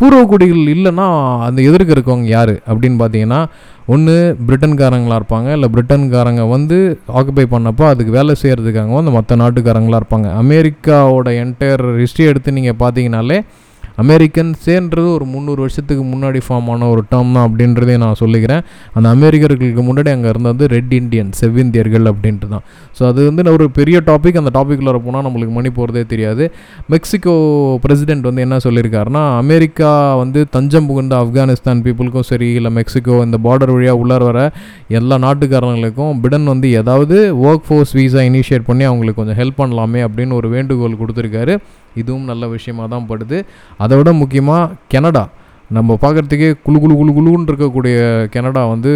பூர்வக்குடிகள் 0.00 0.64
இல்லைன்னா 0.74 1.06
அந்த 1.46 1.60
எதிர்க்க 1.62 1.96
இருக்கவங்க 1.96 2.28
யார் 2.36 2.54
அப்படின்னு 2.70 2.98
பார்த்தீங்கன்னா 3.02 3.40
ஒன்று 3.94 4.14
பிரிட்டன்காரங்களாக 4.48 5.20
இருப்பாங்க. 5.20 5.48
இல்லை 5.56 5.68
பிரிட்டன்காரங்க 5.74 6.42
வந்து 6.48 6.76
ஆக்குபை 7.18 7.44
பண்ணப்போ 7.54 7.84
அதுக்கு 7.92 8.12
வேலை 8.18 8.34
செய்கிறதுக்காக 8.42 8.98
வந்து 8.98 9.14
மற்ற 9.16 9.36
நாட்டுக்காரங்களாக 9.42 10.00
இருப்பாங்க. 10.02 10.28
அமெரிக்காவோட 10.42 11.28
என்டையர் 11.44 11.84
ஹிஸ்ட்ரி 12.02 12.24
எடுத்து 12.24 12.56
நீங்கள் 12.58 12.80
பார்த்தீங்கனாலே 12.84 13.38
அமெரிக்கன்ஸேன்றது 14.02 15.08
ஒரு 15.16 15.26
முந்நூறு 15.34 15.60
வருஷத்துக்கு 15.64 16.04
முன்னாடி 16.12 16.40
ஃபார்ம் 16.46 16.68
ஆன 16.72 16.88
ஒரு 16.94 17.02
டேர்ம் 17.12 17.32
தான் 17.36 17.46
அப்படின்றதே 17.48 17.96
நான் 18.04 18.18
சொல்லிக்கிறேன். 18.22 18.62
அந்த 18.96 19.06
அமெரிக்கர்களுக்கு 19.16 19.84
முன்னாடி 19.88 20.10
அங்கே 20.14 20.28
இருந்தது 20.34 20.68
ரெட் 20.74 20.94
இண்டியன் 21.00 21.30
செவ்விந்தியர்கள் 21.40 22.06
அப்படின்ட்டு 22.12 22.48
தான் 22.54 22.64
ஸோ 22.98 23.02
அது 23.10 23.20
வந்து 23.28 23.56
ஒரு 23.56 23.66
பெரிய 23.78 23.98
டாபிக் 24.10 24.40
அந்த 24.42 24.52
டாப்பிக்கில் 24.58 24.92
போனால் 25.06 25.24
நம்மளுக்கு 25.26 25.54
மணி 25.58 25.70
போகிறதே 25.78 26.04
தெரியாது. 26.12 26.44
மெக்சிகோ 26.94 27.34
பிரசிடென்ட் 27.84 28.28
வந்து 28.28 28.44
என்ன 28.46 28.58
சொல்லியிருக்காருன்னா 28.66 29.24
அமெரிக்கா 29.42 29.90
வந்து 30.22 30.40
தஞ்சம் 30.56 30.88
புகுந்த 30.90 31.14
ஆப்கானிஸ்தான் 31.22 31.82
பீப்புளுக்கும் 31.86 32.28
சரி 32.30 32.48
இல்லை 32.58 32.72
மெக்சிகோ 32.78 33.16
இந்த 33.26 33.38
பார்டர் 33.46 33.74
வழியாக 33.74 34.00
உள்ளார 34.02 34.22
வர 34.30 34.40
எல்லா 35.00 35.18
நாட்டுக்காரங்களுக்கும் 35.26 36.20
பிடன் 36.24 36.50
வந்து 36.52 36.70
ஏதாவது 36.80 37.16
ஒர்க் 37.46 37.66
ஃபோர்ஸ் 37.68 37.94
வீசா 37.98 38.22
இனிஷியேட் 38.30 38.68
பண்ணி 38.70 38.86
அவங்களுக்கு 38.90 39.20
கொஞ்சம் 39.20 39.40
ஹெல்ப் 39.42 39.60
பண்ணலாமே 39.60 40.02
அப்படின்னு 40.08 40.38
ஒரு 40.40 40.48
வேண்டுகோள் 40.56 41.00
கொடுத்துருக்காரு. 41.02 41.54
இதுவும் 41.94 42.30
நல்ல 42.30 42.46
விஷயமாக 42.56 42.88
தான் 42.94 43.10
படுது. 43.10 43.38
அதை 43.84 43.96
விட 43.98 44.12
முக்கியமாக 44.22 44.72
கெனடா. 44.94 45.24
நம்ம 45.76 45.96
பார்க்குறதுக்கே 46.02 46.46
குளு 46.66 46.78
குழு 46.82 46.94
குழு 47.00 47.12
குழுன்னு 47.16 47.50
இருக்கக்கூடிய 47.50 47.96
கெனடா 48.34 48.62
வந்து 48.72 48.92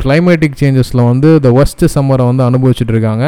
கிளைமேட்டிக் 0.00 0.56
சேஞ்சஸில் 0.60 1.02
வந்து 1.10 1.28
த 1.44 1.50
ஒஸ்ட் 1.60 1.84
சம்மரை 1.94 2.24
வந்து 2.30 2.42
அனுபவிச்சுட்டு 2.46 2.94
இருக்காங்க. 2.94 3.26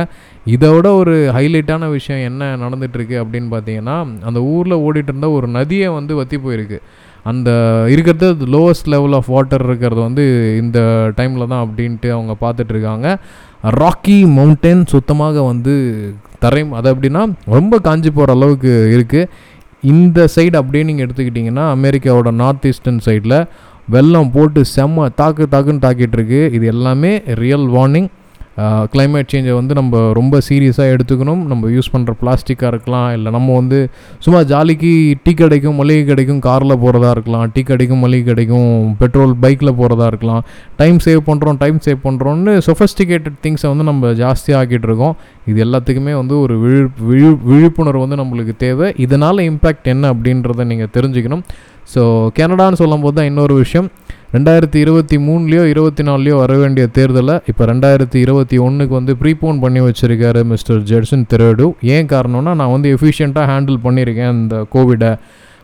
இதை 0.54 0.70
விட 0.74 0.88
ஒரு 1.02 1.14
ஹைலைட்டான 1.36 1.90
விஷயம் 1.90 2.24
என்ன 2.30 2.48
நடந்துகிட்ருக்கு 2.62 3.16
அப்படின்னு 3.22 3.50
பார்த்தீங்கன்னா 3.54 3.96
அந்த 4.30 4.40
ஊரில் 4.54 4.82
ஓடிட்டு 4.86 5.12
இருந்த 5.12 5.30
ஒரு 5.36 5.48
நதியை 5.58 5.90
வந்து 5.98 6.14
வற்றி 6.20 6.38
போயிருக்கு. 6.46 6.80
அந்த 7.30 7.50
இருக்கிறது 7.92 8.46
லோவஸ்ட் 8.54 8.90
லெவல் 8.94 9.14
ஆஃப் 9.18 9.30
வாட்டர் 9.34 9.64
இருக்கிறது 9.68 10.00
வந்து 10.08 10.24
இந்த 10.62 10.80
டைமில் 11.20 11.50
தான் 11.52 11.64
அப்படின்ட்டு 11.64 12.10
அவங்க 12.16 12.34
பார்த்துட்ருக்காங்க 12.44 13.16
ராக்கி 13.82 14.18
மவுண்டன் 14.38 14.84
சுத்தமாக 14.94 15.42
வந்து 15.42 15.74
தரை 16.44 16.62
அது 16.78 16.88
அப்படின்னா 16.94 17.22
ரொம்ப 17.56 17.80
காஞ்சி 17.86 18.10
போகிற 18.10 18.36
அளவுக்கு 18.36 18.72
இருக்குது 18.96 19.30
இந்த 19.92 20.28
சைடு 20.36 20.56
அப்படியே 20.60 20.84
நீங்கள் 20.88 21.06
எடுத்துக்கிட்டிங்கன்னா 21.06 21.66
அமெரிக்காவோட 21.76 22.30
நார்த் 22.42 22.66
ஈஸ்டர்ன் 22.70 23.02
சைடில் 23.06 23.36
வெள்ளம் 23.94 24.32
போட்டு 24.34 24.60
செம்ம 24.76 25.06
தாக்கு 25.20 25.44
தாக்குன்னு 25.54 25.84
தாக்கிட்டு 25.84 26.16
இருக்கு. 26.18 26.40
இது 26.56 26.66
எல்லாமே 26.74 27.12
ரியல் 27.42 27.68
வார்னிங் 27.76 28.08
கிளைமேட் 28.92 29.28
சேஞ்சை 29.32 29.52
வந்து 29.58 29.74
நம்ம 29.78 30.00
ரொம்ப 30.18 30.38
சீரியஸாக 30.46 30.92
எடுத்துக்கணும். 30.94 31.42
நம்ம 31.50 31.68
யூஸ் 31.74 31.90
பண்ணுற 31.92 32.12
பிளாஸ்டிக்காக 32.22 32.70
இருக்கலாம் 32.72 33.06
இல்லை 33.16 33.30
நம்ம 33.36 33.54
வந்து 33.60 33.78
சும்மா 34.24 34.40
ஜாலிக்கு 34.52 34.90
டீ 35.24 35.32
கடைக்கும் 35.40 35.78
மளிகை 35.80 36.02
கடைக்கும் 36.10 36.42
காரில் 36.48 36.76
போகிறதா 36.82 37.10
இருக்கலாம் 37.16 37.46
டீ 37.54 37.62
கடைக்கும் 37.70 38.02
மளிகை 38.04 38.24
கடைக்கும் 38.30 38.68
பெட்ரோல் 39.02 39.34
பைக்கில் 39.44 39.76
போகிறதா 39.80 40.08
இருக்கலாம். 40.12 40.42
டைம் 40.82 40.98
சேவ் 41.06 41.22
பண்ணுறோம் 41.30 41.60
டைம் 41.62 41.80
சேவ் 41.86 42.00
பண்ணுறோன்னு 42.06 42.54
சொஃபஸ்டிகேட்டட் 42.68 43.40
திங்ஸை 43.46 43.68
வந்து 43.72 43.88
நம்ம 43.90 44.12
ஜாஸ்தியாக 44.22 44.60
ஆக்கிட்டு 44.62 44.88
இருக்கோம். 44.90 45.16
இது 45.50 45.58
எல்லாத்துக்குமே 45.66 46.14
வந்து 46.20 46.36
ஒரு 46.44 46.56
விழு 46.66 46.84
விழு 47.10 47.32
விழிப்புணர்வு 47.50 48.04
வந்து 48.06 48.20
நம்மளுக்கு 48.22 48.56
தேவை. 48.66 48.88
இதனால் 49.06 49.46
இம்பேக்ட் 49.50 49.90
என்ன 49.94 50.12
அப்படின்றத 50.14 50.64
நீங்கள் 50.72 50.94
தெரிஞ்சுக்கணும். 50.98 51.44
ஸோ 51.94 52.02
கனடான்னு 52.38 52.80
சொல்லும்போது 52.84 53.14
தான் 53.16 53.28
இன்னொரு 53.30 53.54
விஷயம். 53.64 53.88
ரெண்டாயிரத்தி 54.34 54.78
இருபத்தி 54.84 55.16
மூணுலேயோ 55.26 55.62
இருபத்தி 55.70 56.02
நாலுலேயோ 56.08 56.34
வர 56.40 56.56
வேண்டிய 56.60 56.84
தேர்தலை 56.96 57.34
இப்போ 57.50 57.62
ரெண்டாயிரத்தி 57.70 58.18
இருபத்தி 58.24 58.56
ஒன்றுக்கு 58.66 58.94
வந்து 58.98 59.12
ப்ரீபோன் 59.22 59.56
பண்ணி 59.64 59.80
வச்சுருக்காரு 59.86 60.40
மிஸ்டர் 60.50 60.82
ஜெட்சன் 60.90 61.24
திரேடு. 61.32 61.66
ஏன் 61.94 62.08
காரணம்னா 62.12 62.52
நான் 62.60 62.72
வந்து 62.74 62.90
எஃபிஷியண்ட்டாக 62.96 63.46
ஹேண்டில் 63.52 63.80
பண்ணியிருக்கேன் 63.86 64.36
இந்த 64.42 64.58
கோவிடை 64.74 65.10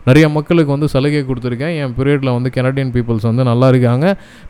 நிறைய 0.09 0.25
மக்களுக்கு 0.35 0.71
வந்து 0.75 0.89
சலுகை 0.95 1.21
கொடுத்துருக்கேன். 1.29 1.73
என் 1.83 1.93
பீரியடில் 1.99 2.33
வந்து 2.37 2.51
கெனடியன் 2.57 2.91
பீப்புள்ஸ் 2.95 3.29
வந்து 3.29 3.45
நல்லா 3.51 3.69
இருக்காங்க. 3.73 4.05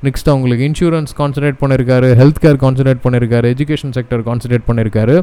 நெக்ஸ்ட் 0.07 0.31
அவங்களுக்கு 0.33 0.65
இன்சூரன்ஸ் 0.69 1.13
கான்சன்ட்ரேட் 1.21 1.61
பண்ணியிருக்காரு 1.61 2.09
ஹெல்த் 2.21 2.41
கேர் 2.43 2.59
கான்சன்ட்ரேட் 2.65 3.05
பண்ணியிருக்காரு 3.05 3.53
எஜுகேஷன் 3.55 3.95
செக்டர் 3.99 4.25
கான்சன்ட்ரேட் 4.31 4.67
பண்ணியிருக்காரு 4.71 5.15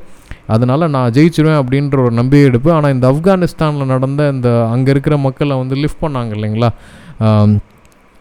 அதனால் 0.57 0.91
நான் 0.97 1.13
ஜெயிச்சிருவேன் 1.19 1.61
அப்படின்ற 1.65 1.99
ஒரு 2.07 2.17
நம்பிக்கை 2.23 2.47
எடுப்பு. 2.53 2.73
ஆனால் 2.79 2.95
இந்த 2.97 3.07
ஆப்கானிஸ்தானில் 3.15 3.93
நடந்த 3.97 4.31
இந்த 4.37 4.51
அங்கே 4.75 4.93
இருக்கிற 4.97 5.17
மக்களை 5.29 5.57
வந்து 5.65 5.77
லிஃப்ட் 5.85 6.03
பண்ணாங்க 6.07 6.33
இல்லைங்களா? 6.39 6.73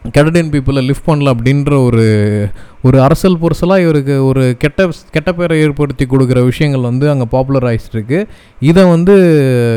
கெனடியன் 0.04 0.50
பீப்புளை 0.52 0.82
லிஃப்ட் 0.84 1.06
பண்ணல 1.06 1.32
அப்படின்ற 1.34 1.84
ஒரு 1.84 2.04
ஒரு 2.86 3.02
அரசல் 3.02 3.38
பொருசலாக 3.38 3.80
இவருக்கு 3.80 4.26
ஒரு 4.26 4.56
கெட்ட 4.58 4.88
கெட்ட 5.10 5.32
பேரை 5.32 5.60
ஏற்படுத்தி 5.60 6.06
கொடுக்குற 6.06 6.44
விஷயங்கள் 6.44 6.80
வந்து 6.80 7.10
அங்கே 7.10 7.24
பாப்புலர் 7.24 7.64
ஆகிட்டுருக்கு 7.64 8.26
இதை 8.60 8.84
வந்து 8.84 9.14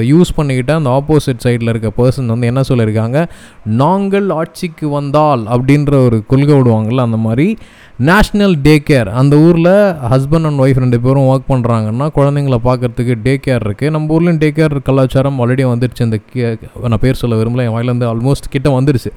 யூஸ் 0.10 0.32
பண்ணிக்கிட்ட 0.38 0.72
அந்த 0.72 0.90
ஆப்போசிட் 0.90 1.44
சைடில் 1.44 1.70
இருக்க 1.70 1.92
பர்சன் 1.98 2.26
வந்து 2.26 2.48
என்ன 2.48 2.62
சொல்லியிருக்காங்க? 2.62 3.28
நாங்கள் 3.66 4.30
ஆட்சிக்கு 4.30 4.90
வந்தால் 4.90 5.46
அப்படின்ற 5.46 6.04
ஒரு 6.04 6.26
கொள்கை 6.26 6.62
விடுவாங்கள்ல 6.62 6.98
அந்த 6.98 7.18
மாதிரி. 7.18 7.58
நேஷ்னல் 8.06 8.62
டே 8.62 8.84
கேர் 8.90 9.10
அந்த 9.10 9.38
ஊரில் 9.38 9.72
ஹஸ்பண்ட் 10.12 10.46
அண்ட் 10.46 10.60
ஒய்ஃப் 10.60 10.82
ரெண்டு 10.84 11.00
பேரும் 11.00 11.30
ஒர்க் 11.30 11.48
பண்ணுறாங்கன்னா 11.54 12.08
குழந்தைங்கள 12.18 12.60
பார்க்குறதுக்கு 12.68 13.14
டே 13.24 13.40
கேர் 13.48 13.64
இருக்குது 13.68 13.90
நம்ம 13.90 14.20
ஊர்லேயும் 14.20 14.38
டே 14.38 14.52
கேர் 14.52 14.82
கலாச்சாரம் 14.84 15.40
ஆல்ரெடி 15.40 15.66
வந்துடுச்சு 15.72 16.20
கே 16.34 16.58
நான் 16.88 17.00
பேர் 17.00 17.14
சொல்ல 17.14 17.36
விரும்பல 17.36 17.66
என் 17.68 17.76
வாயிலேருந்து 17.78 18.10
ஆல்மோஸ்ட் 18.12 18.48
கிட்ட 18.50 18.80
வந்துடுச்சு 18.80 19.12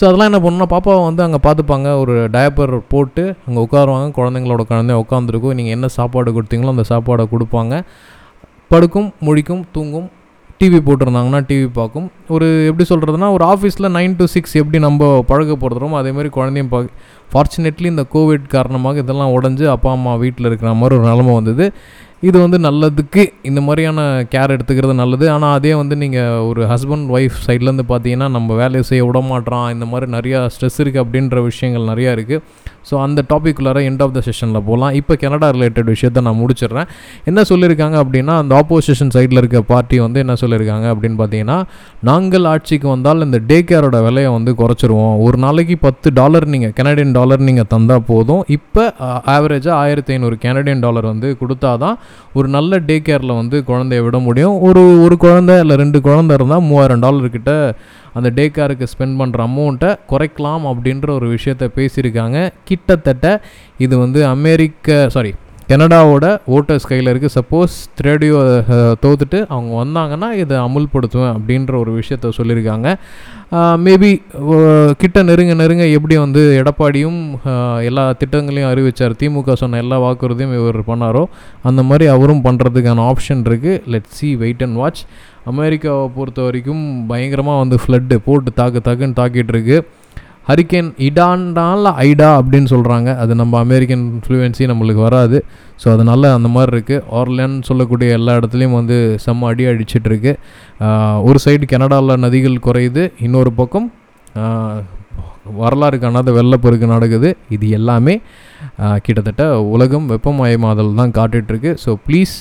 ஸோ 0.00 0.04
அதெல்லாம் 0.08 0.32
என்ன 0.32 0.40
பண்ணணும்னா 0.44 0.70
பாப்பாவை 0.74 1.04
வந்து 1.04 1.22
அங்கே 1.22 1.38
பார்த்துப்பாங்க. 1.42 1.98
ஒரு 1.98 2.28
டயப்பர் 2.32 2.78
போட்டு 2.88 3.33
அங்கே 3.46 3.60
உட்காருவாங்க 3.66 4.10
குழந்தைங்களோட 4.18 4.64
குழந்தைய 4.72 5.02
உட்காந்துருக்கும் 5.04 5.56
நீங்கள் 5.60 5.76
என்ன 5.78 5.88
சாப்பாடு 5.98 6.36
கொடுத்தீங்களோ 6.36 6.74
அந்த 6.76 6.86
சாப்பாடை 6.92 7.26
கொடுப்பாங்க. 7.34 7.74
படுக்கும் 8.72 9.08
முழிக்கும் 9.28 9.64
தூங்கும் 9.76 10.10
டிவி 10.60 10.78
போட்டிருந்தாங்கன்னா 10.86 11.40
டிவி 11.48 11.68
பார்க்கும். 11.78 12.06
ஒரு 12.34 12.46
எப்படி 12.68 12.84
சொல்கிறதுனா 12.90 13.28
ஒரு 13.36 13.44
ஆஃபீஸில் 13.52 13.88
நைன் 13.96 14.14
டு 14.18 14.24
சிக்ஸ் 14.34 14.54
எப்படி 14.60 14.78
நம்ம 14.86 15.08
பழக 15.30 15.54
போடுறோமோ 15.62 15.96
அதேமாதிரி 16.00 16.28
குழந்தையும் 16.36 16.70
பா 16.74 16.80
ஃபார்ச்சுனேட்லி 17.32 17.88
இந்த 17.92 18.04
கோவிட் 18.14 18.44
காரணமாக 18.54 19.02
இதெல்லாம் 19.04 19.32
உடஞ்சி 19.36 19.64
அப்பா 19.74 19.90
அம்மா 19.96 20.12
வீட்டில் 20.24 20.48
இருக்கிற 20.50 20.72
மாதிரி 20.80 20.96
ஒரு 20.98 21.06
நிலமை 21.10 21.32
வந்தது. 21.38 21.66
இது 22.28 22.36
வந்து 22.44 22.58
நல்லதுக்கு 22.66 23.22
இந்த 23.48 23.60
மாதிரியான 23.66 24.00
கேர் 24.34 24.54
எடுத்துக்கிறது 24.56 24.94
நல்லது. 25.00 25.26
ஆனால் 25.34 25.54
அதே 25.58 25.72
வந்து 25.80 25.94
நீங்கள் 26.02 26.44
ஒரு 26.50 26.62
ஹஸ்பண்ட் 26.72 27.10
ஒய்ஃப் 27.16 27.40
சைட்லேருந்து 27.46 27.86
பார்த்தீங்கன்னா 27.92 28.28
நம்ம 28.36 28.54
வேலையை 28.62 28.84
செய்ய 28.90 29.04
விட 29.08 29.20
மாட்டோம் 29.32 29.66
இந்த 29.74 29.88
மாதிரி 29.92 30.08
நிறையா 30.16 30.40
ஸ்ட்ரெஸ் 30.54 30.80
இருக்குது 30.84 31.04
அப்படின்ற 31.04 31.42
விஷயங்கள் 31.50 31.90
நிறையா 31.92 32.12
இருக்குது 32.18 32.42
ஸோ 32.90 32.94
அந்த 33.06 33.20
டாபிக்குள்ளார 33.32 33.82
எண்ட் 33.90 34.02
ஆஃப் 34.06 34.14
த 34.16 34.22
செஷனில் 34.28 34.60
போகலாம் 34.68 34.94
இப்போ 35.00 35.14
கனடா 35.22 35.48
ரிலேட்டட் 35.56 35.90
விஷயத்த 35.94 36.24
நான் 36.28 36.38
முடிச்சிடுறேன். 36.42 36.88
என்ன 37.30 37.40
சொல்லியிருக்காங்க 37.50 37.96
அப்படின்னா 38.04 38.36
அந்த 38.42 38.52
ஆப்போசிஷன் 38.60 39.12
சைடில் 39.16 39.40
இருக்க 39.42 39.62
பார்ட்டி 39.72 39.98
வந்து 40.06 40.18
என்ன 40.24 40.36
சொல்லியிருக்காங்க 40.42 40.86
அப்படின்னு 40.94 41.18
பார்த்தீங்கன்னா 41.22 41.58
நாங்கள் 42.10 42.48
ஆட்சிக்கு 42.52 42.88
வந்தால் 42.94 43.26
இந்த 43.28 43.40
டே 43.50 43.58
கேரோட 43.70 43.98
விலையை 44.08 44.32
வந்து 44.36 44.54
குறைச்சிருவோம். 44.60 45.14
ஒரு 45.26 45.36
நாளைக்கு 45.46 45.78
பத்து 45.86 46.08
டாலர் 46.20 46.48
நீங்கள் 46.54 46.74
கனடியன் 46.80 47.16
டாலர் 47.18 47.46
நீங்கள் 47.48 47.70
தந்தால் 47.74 48.06
போதும். 48.10 48.42
இப்போ 48.58 48.84
ஆவரேஜாக 49.36 49.76
ஆயிரத்தி 49.82 50.12
ஐநூறு 50.16 50.38
கனடியன் 50.46 50.84
டாலர் 50.86 51.10
வந்து 51.12 51.30
கொடுத்தா 51.42 51.72
தான் 51.84 51.96
ஒரு 52.38 52.48
நல்ல 52.56 52.78
டே 52.88 52.98
கேரில் 53.08 53.38
வந்து 53.40 53.56
குழந்தைய 53.70 54.02
விட 54.06 54.18
முடியும். 54.28 54.56
ஒரு 54.68 54.82
ஒரு 55.06 55.16
குழந்தை 55.24 55.56
இல்லை 55.64 55.76
ரெண்டு 55.82 56.00
குழந்தை 56.08 56.34
இருந்தால் 56.38 56.66
மூவாயிரம் 56.70 57.04
டாலர் 57.06 57.34
கிட்ட 57.36 57.52
அந்த 58.16 58.30
டே 58.38 58.46
கேருக்கு 58.58 58.90
ஸ்பெண்ட் 58.94 59.18
பண்ணுற 59.20 59.46
அமௌண்ட்டை 59.50 59.92
குறைக்கலாம் 60.10 60.66
அப்படின்ற 60.72 61.08
ஒரு 61.18 61.28
விஷயத்த 61.36 61.70
பேசியிருக்காங்க. 61.78 62.38
கிட்டத்தட்ட 62.70 63.26
இது 63.86 63.94
வந்து 64.04 64.20
அமெரிக்க 64.34 65.08
சாரி 65.16 65.32
கனடாவோட 65.70 66.26
ஓட்டர்ஸ் 66.54 66.86
கையில் 66.88 67.10
இருக்குது 67.10 67.34
சப்போஸ் 67.36 67.74
ரேடியோ 68.06 68.38
தோத்துட்டு 69.04 69.38
அவங்க 69.54 69.70
வந்தாங்கன்னா 69.82 70.28
இதை 70.40 70.56
அமுல்படுத்துவேன் 70.64 71.32
அப்படின்ற 71.36 71.72
ஒரு 71.82 71.92
விஷயத்த 72.00 72.32
சொல்லியிருக்காங்க. 72.38 72.88
மேபி 73.84 74.10
கிட்ட 75.02 75.18
நெருங்க 75.28 75.54
நெருங்க 75.60 75.84
எப்படி 75.96 76.14
வந்து 76.24 76.42
எடப்பாடியும் 76.60 77.20
எல்லா 77.88 78.04
திட்டங்களையும் 78.20 78.70
அறிவித்தார் 78.72 79.18
திமுக 79.20 79.56
சொன்ன 79.62 79.80
எல்லா 79.84 79.98
வாக்குறுதியும் 80.04 80.56
இவர் 80.60 80.80
பண்ணாரோ 80.90 81.22
அந்த 81.70 81.82
மாதிரி 81.90 82.08
அவரும் 82.16 82.44
பண்ணுறதுக்கான 82.48 83.04
ஆப்ஷன் 83.12 83.44
இருக்குது 83.50 83.80
let 83.94 84.10
see 84.18 84.30
wait 84.42 84.64
and 84.66 84.78
watch 84.82 85.02
அமெரிக்காவை 85.52 86.06
பொறுத்த 86.16 86.40
வரைக்கும் 86.46 86.84
பயங்கரமாக 87.10 87.62
வந்து 87.62 87.76
ஃப்ளட்டு 87.82 88.16
போட்டு 88.28 88.50
தாக்கு 88.60 88.80
தாக்குன்னு 88.88 89.18
தாக்கிட்டு 89.20 89.54
இருக்கு 89.54 89.78
ஹரிக்கேன் 90.48 90.88
இடான்டால 91.06 91.90
ஐடா 92.06 92.26
அப்படின்னு 92.38 92.68
சொல்கிறாங்க 92.72 93.10
அது 93.22 93.32
நம்ம 93.40 93.54
அமெரிக்கன் 93.66 94.02
ஃப்ளூயன்சி 94.24 94.64
நம்மளுக்கு 94.70 95.02
வராது. 95.06 95.38
ஸோ 95.82 95.86
அதனால் 95.94 96.26
அந்த 96.36 96.48
மாதிரி 96.56 96.70
இருக்குது 96.74 97.04
ஓர்லேன்னு 97.18 97.66
சொல்லக்கூடிய 97.68 98.16
எல்லா 98.18 98.32
இடத்துலையும் 98.38 98.76
வந்து 98.80 98.96
செம்ம 99.24 99.48
அடி 99.50 99.66
அடிச்சிட்ருக்கு 99.70 100.32
ஒரு 101.28 101.40
சைடு 101.44 101.66
கனடாவில் 101.72 102.22
நதிகள் 102.24 102.64
குறையுது. 102.66 103.04
இன்னொரு 103.26 103.52
பக்கம் 103.60 103.86
வரலாறு 105.60 105.96
காணாத 106.02 106.30
வெள்ளப்பெருக்கு 106.38 106.86
நடக்குது. 106.94 107.30
இது 107.54 107.66
எல்லாமே 107.78 108.16
கிட்டத்தட்ட 109.06 109.44
உலகம் 109.74 110.06
வெப்பமயமாதல் 110.12 110.98
தான் 111.00 111.16
காட்டிகிட்ருக்கு 111.20 111.72
so 111.84 111.92
please 112.06 112.34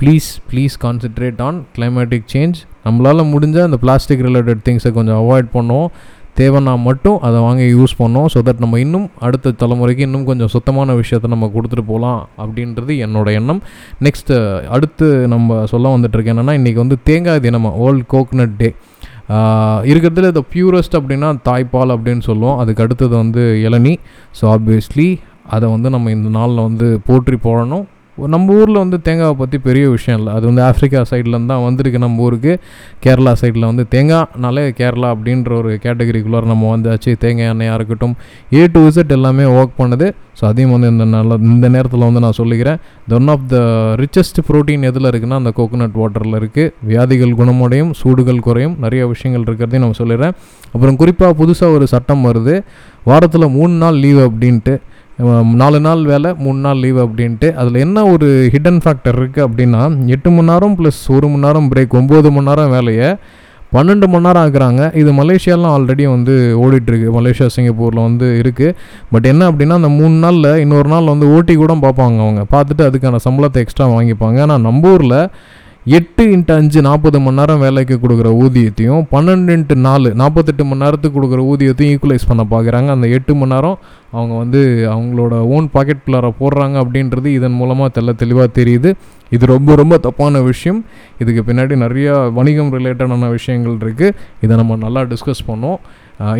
please 0.00 0.28
please 0.50 0.74
concentrate 0.84 1.40
on 1.46 1.58
climatic 1.76 2.26
change 2.34 2.58
நம்மளால் 2.86 3.30
முடிஞ்ச 3.32 3.56
அந்த 3.68 3.78
பிளாஸ்டிக் 3.84 4.22
ரிலேட்டட் 4.26 4.60
திங்ஸை 4.66 4.90
கொஞ்சம் 4.98 5.18
அவாய்ட் 5.22 5.48
பண்ணுவோம். 5.56 5.90
தேவைன்னா 6.40 6.72
மட்டும் 6.86 7.18
அதை 7.26 7.38
வாங்கி 7.44 7.66
யூஸ் 7.76 7.94
பண்ணோம் 8.00 8.26
ஸோ 8.32 8.38
தட் 8.46 8.60
நம்ம 8.64 8.78
இன்னும் 8.84 9.06
அடுத்த 9.26 9.52
தலைமுறைக்கு 9.62 10.02
இன்னும் 10.08 10.26
கொஞ்சம் 10.30 10.50
சுத்தமான 10.54 10.96
விஷயத்தை 10.98 11.28
நம்ம 11.34 11.48
கொடுத்துட்டு 11.54 11.84
போகலாம் 11.92 12.20
அப்படின்றது 12.42 12.94
என்னோட 13.06 13.28
எண்ணம். 13.38 13.60
நெக்ஸ்ட்டு 14.06 14.36
அடுத்து 14.76 15.06
நம்ம 15.34 15.58
சொல்ல 15.72 15.94
வந்துட்டுருக்கேன் 15.94 16.34
என்னென்னா 16.34 16.56
இன்றைக்கி 16.60 16.80
வந்து 16.84 16.98
தேங்காய் 17.10 17.42
தினமாக 17.46 17.80
வேர்ல்ட் 17.84 18.06
கோக்னட் 18.14 18.54
டே 18.60 18.70
இருக்கிறதுல 19.92 20.32
இந்த 20.32 20.44
பியூரஸ்ட் 20.52 20.98
அப்படின்னா 21.00 21.30
தாய்ப்பால் 21.48 21.94
அப்படின்னு 21.96 22.24
சொல்லுவோம். 22.30 22.58
அதுக்கு 22.62 22.84
அடுத்தது 22.86 23.14
வந்து 23.22 23.44
இளநி. 23.68 23.94
ஸோ 24.40 24.44
ஆப்வியஸ்லி 24.56 25.08
அதை 25.56 25.66
வந்து 25.74 25.88
நம்ம 25.94 26.10
இந்த 26.18 26.28
நாளில் 26.38 26.66
வந்து 26.68 26.86
போற்றி 27.08 27.38
போடணும். 27.48 27.86
நம்ம 28.34 28.54
ஊரில் 28.60 28.80
வந்து 28.82 28.98
தேங்காவை 29.06 29.34
பற்றி 29.40 29.58
பெரிய 29.66 29.86
விஷயம் 29.94 30.18
இல்லை. 30.20 30.32
அது 30.36 30.44
வந்து 30.50 30.62
ஆஃப்ரிக்கா 30.68 31.00
சைட்லேருந்து 31.10 31.50
தான் 31.52 31.64
வந்திருக்கு. 31.66 31.98
நம்ம 32.04 32.22
ஊருக்கு 32.26 32.52
கேரளா 33.04 33.32
சைடில் 33.40 33.66
வந்து 33.70 33.84
தேங்காய்னாலே 33.94 34.64
கேரளா 34.80 35.08
அப்படின்ற 35.14 35.52
ஒரு 35.62 35.72
கேட்டகரிக்குள்ளார 35.84 36.46
நம்ம 36.52 36.70
வந்தாச்சு. 36.74 37.12
தேங்காய் 37.24 37.50
எண்ணெயாக 37.54 37.78
இருக்கட்டும் 37.80 38.14
ஏ 38.58 38.62
டு 38.74 38.82
விசிட் 38.86 39.14
எல்லாமே 39.18 39.46
ஒர்க் 39.56 39.76
பண்ணுது. 39.82 40.08
ஸோ 40.38 40.44
அதையும் 40.50 40.72
வந்து 40.76 40.88
இந்த 40.94 41.04
நல்ல 41.16 41.36
இந்த 41.52 41.66
நேரத்தில் 41.76 42.06
வந்து 42.08 42.22
நான் 42.24 42.38
சொல்லிக்கிறேன். 42.40 42.80
One 43.18 43.30
of 43.34 43.46
the 43.52 43.58
richest 44.02 44.40
protein 44.48 44.88
எதில் 44.90 45.10
இருக்குன்னா 45.10 45.38
அந்த 45.42 45.52
கோகோனட் 45.58 45.96
வாட்டரில் 46.00 46.38
இருக்குது 46.40 46.72
வியாதிகள் 46.90 47.38
குணமடையும் 47.40 47.92
சூடுகள் 48.00 48.44
குறையும் 48.48 48.74
நிறைய 48.84 49.04
விஷயங்கள் 49.12 49.46
இருக்கிறதையும் 49.48 49.84
நம்ம 49.84 49.98
சொல்லிடுறேன் 50.02 50.34
அப்புறம் 50.74 50.98
குறிப்பாக 51.02 51.34
புதுசாக 51.40 51.76
ஒரு 51.78 51.86
சட்டம் 51.94 52.26
வருது. 52.28 52.56
வாரத்தில் 53.10 53.54
மூணு 53.56 53.74
நாள் 53.82 53.98
லீவ் 54.04 54.20
அப்படின்ட்டு. 54.28 54.74
நாலு 55.60 55.78
நாள் 55.84 56.02
வேலை 56.10 56.30
மூணு 56.44 56.58
நாள் 56.64 56.80
லீவ் 56.84 56.98
அப்படின்ட்டு. 57.04 57.48
அதில் 57.60 57.76
என்ன 57.84 57.98
ஒரு 58.12 58.26
ஹிடன் 58.54 58.80
ஃபேக்டர் 58.84 59.16
இருக்குது 59.20 59.44
அப்படின்னா 59.46 59.82
எட்டு 60.14 60.30
மணி 60.36 60.48
நேரம் 60.50 60.74
ப்ளஸ் 60.78 61.00
ஒரு 61.16 61.26
மணி 61.32 61.44
நேரம் 61.44 61.68
பிரேக் 61.72 61.96
ஒம்பது 62.00 62.30
மணி 62.36 62.48
நேரம் 62.48 62.72
வேலையை 62.76 63.08
பன்னெண்டு 63.74 64.06
மணி 64.12 64.24
நேரம் 64.26 64.42
ஆக்குறாங்க 64.46 64.82
இது 65.00 65.10
மலேசியாலாம் 65.20 65.74
ஆல்ரெடி 65.76 66.04
வந்து 66.14 66.34
ஓடிட்டுருக்கு. 66.64 67.08
மலேசியா 67.18 67.46
சிங்கப்பூரில் 67.54 68.06
வந்து 68.08 68.26
இருக்குது 68.42 68.76
பட் 69.12 69.28
என்ன 69.32 69.48
அப்படின்னா 69.50 69.78
அந்த 69.80 69.90
மூணு 69.98 70.16
நாளில் 70.24 70.50
இன்னொரு 70.64 70.88
நாள் 70.94 71.12
வந்து 71.14 71.28
ஓட்டி 71.36 71.56
கூட 71.62 71.74
பார்ப்பாங்க 71.86 72.18
அவங்க. 72.26 72.44
பார்த்துட்டு 72.54 72.84
அதுக்கான 72.88 73.20
சம்பளத்தை 73.26 73.62
எக்ஸ்ட்ரா 73.64 73.88
வாங்கிப்பாங்க. 73.96 74.40
ஆனால் 74.46 74.64
நம்ம 74.68 74.92
ஊரில் 74.96 75.18
எட்டு 75.94 76.22
இன்ட்டு 76.36 76.52
அஞ்சு 76.52 76.80
நாற்பது 76.86 77.18
மணி 77.24 77.38
நேரம் 77.38 77.60
வேலைக்கு 77.64 77.96
கொடுக்குற 78.02 78.28
ஊதியத்தையும் 78.44 79.02
பன்னெண்டு 79.12 79.52
இன்ட்டு 79.56 79.74
நாலு 79.74 80.08
நாற்பத்தெட்டு 80.20 80.64
மணி 80.64 80.82
நேரத்துக்கு 80.84 81.16
கொடுக்குற 81.16 81.42
ஊதியத்தையும் 81.52 81.92
ஈக்குவலைஸ் 81.94 82.26
பண்ண 82.30 82.42
பார்க்குறாங்க 82.52 82.88
அந்த 82.94 83.08
எட்டு 83.08 83.34
மணி 83.34 83.52
நேரம் 83.54 83.76
அவங்க 84.10 84.34
வந்து 84.42 84.60
அவங்களோட 84.94 85.34
ஓன் 85.56 85.70
பாக்கெட் 85.74 86.02
பிள்ளார 86.06 86.32
போடுறாங்க 86.40 86.76
அப்படின்றது 86.84 87.28
இதன் 87.38 87.56
மூலமாக 87.60 88.00
தெல்ல 88.00 88.16
தெளிவாக 88.22 88.48
தெரியுது. 88.60 88.92
இது 89.30 89.46
ரொம்ப 89.54 89.76
ரொம்ப 89.82 89.98
தப்பான 89.98 90.42
விஷயம். 90.50 90.84
இதுக்கு 91.22 91.44
பின்னாடி 91.52 91.76
நிறையா 91.86 92.32
வணிகம் 92.32 92.74
ரிலேட்டடான 92.78 93.30
விஷயங்கள் 93.38 93.80
இருக்குது 93.84 94.14
இதை 94.44 94.56
நம்ம 94.56 94.82
நல்லா 94.86 95.02
டிஸ்கஸ் 95.14 95.48
பண்ணோம் 95.52 95.78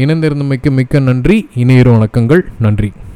இணைந்திருந்தமைக்கு 0.05 0.71
மிக்க 0.81 0.99
நன்றி. 1.11 1.49
இணையிற 1.63 1.89
வணக்கங்கள். 1.99 2.45
நன்றி. 2.67 2.93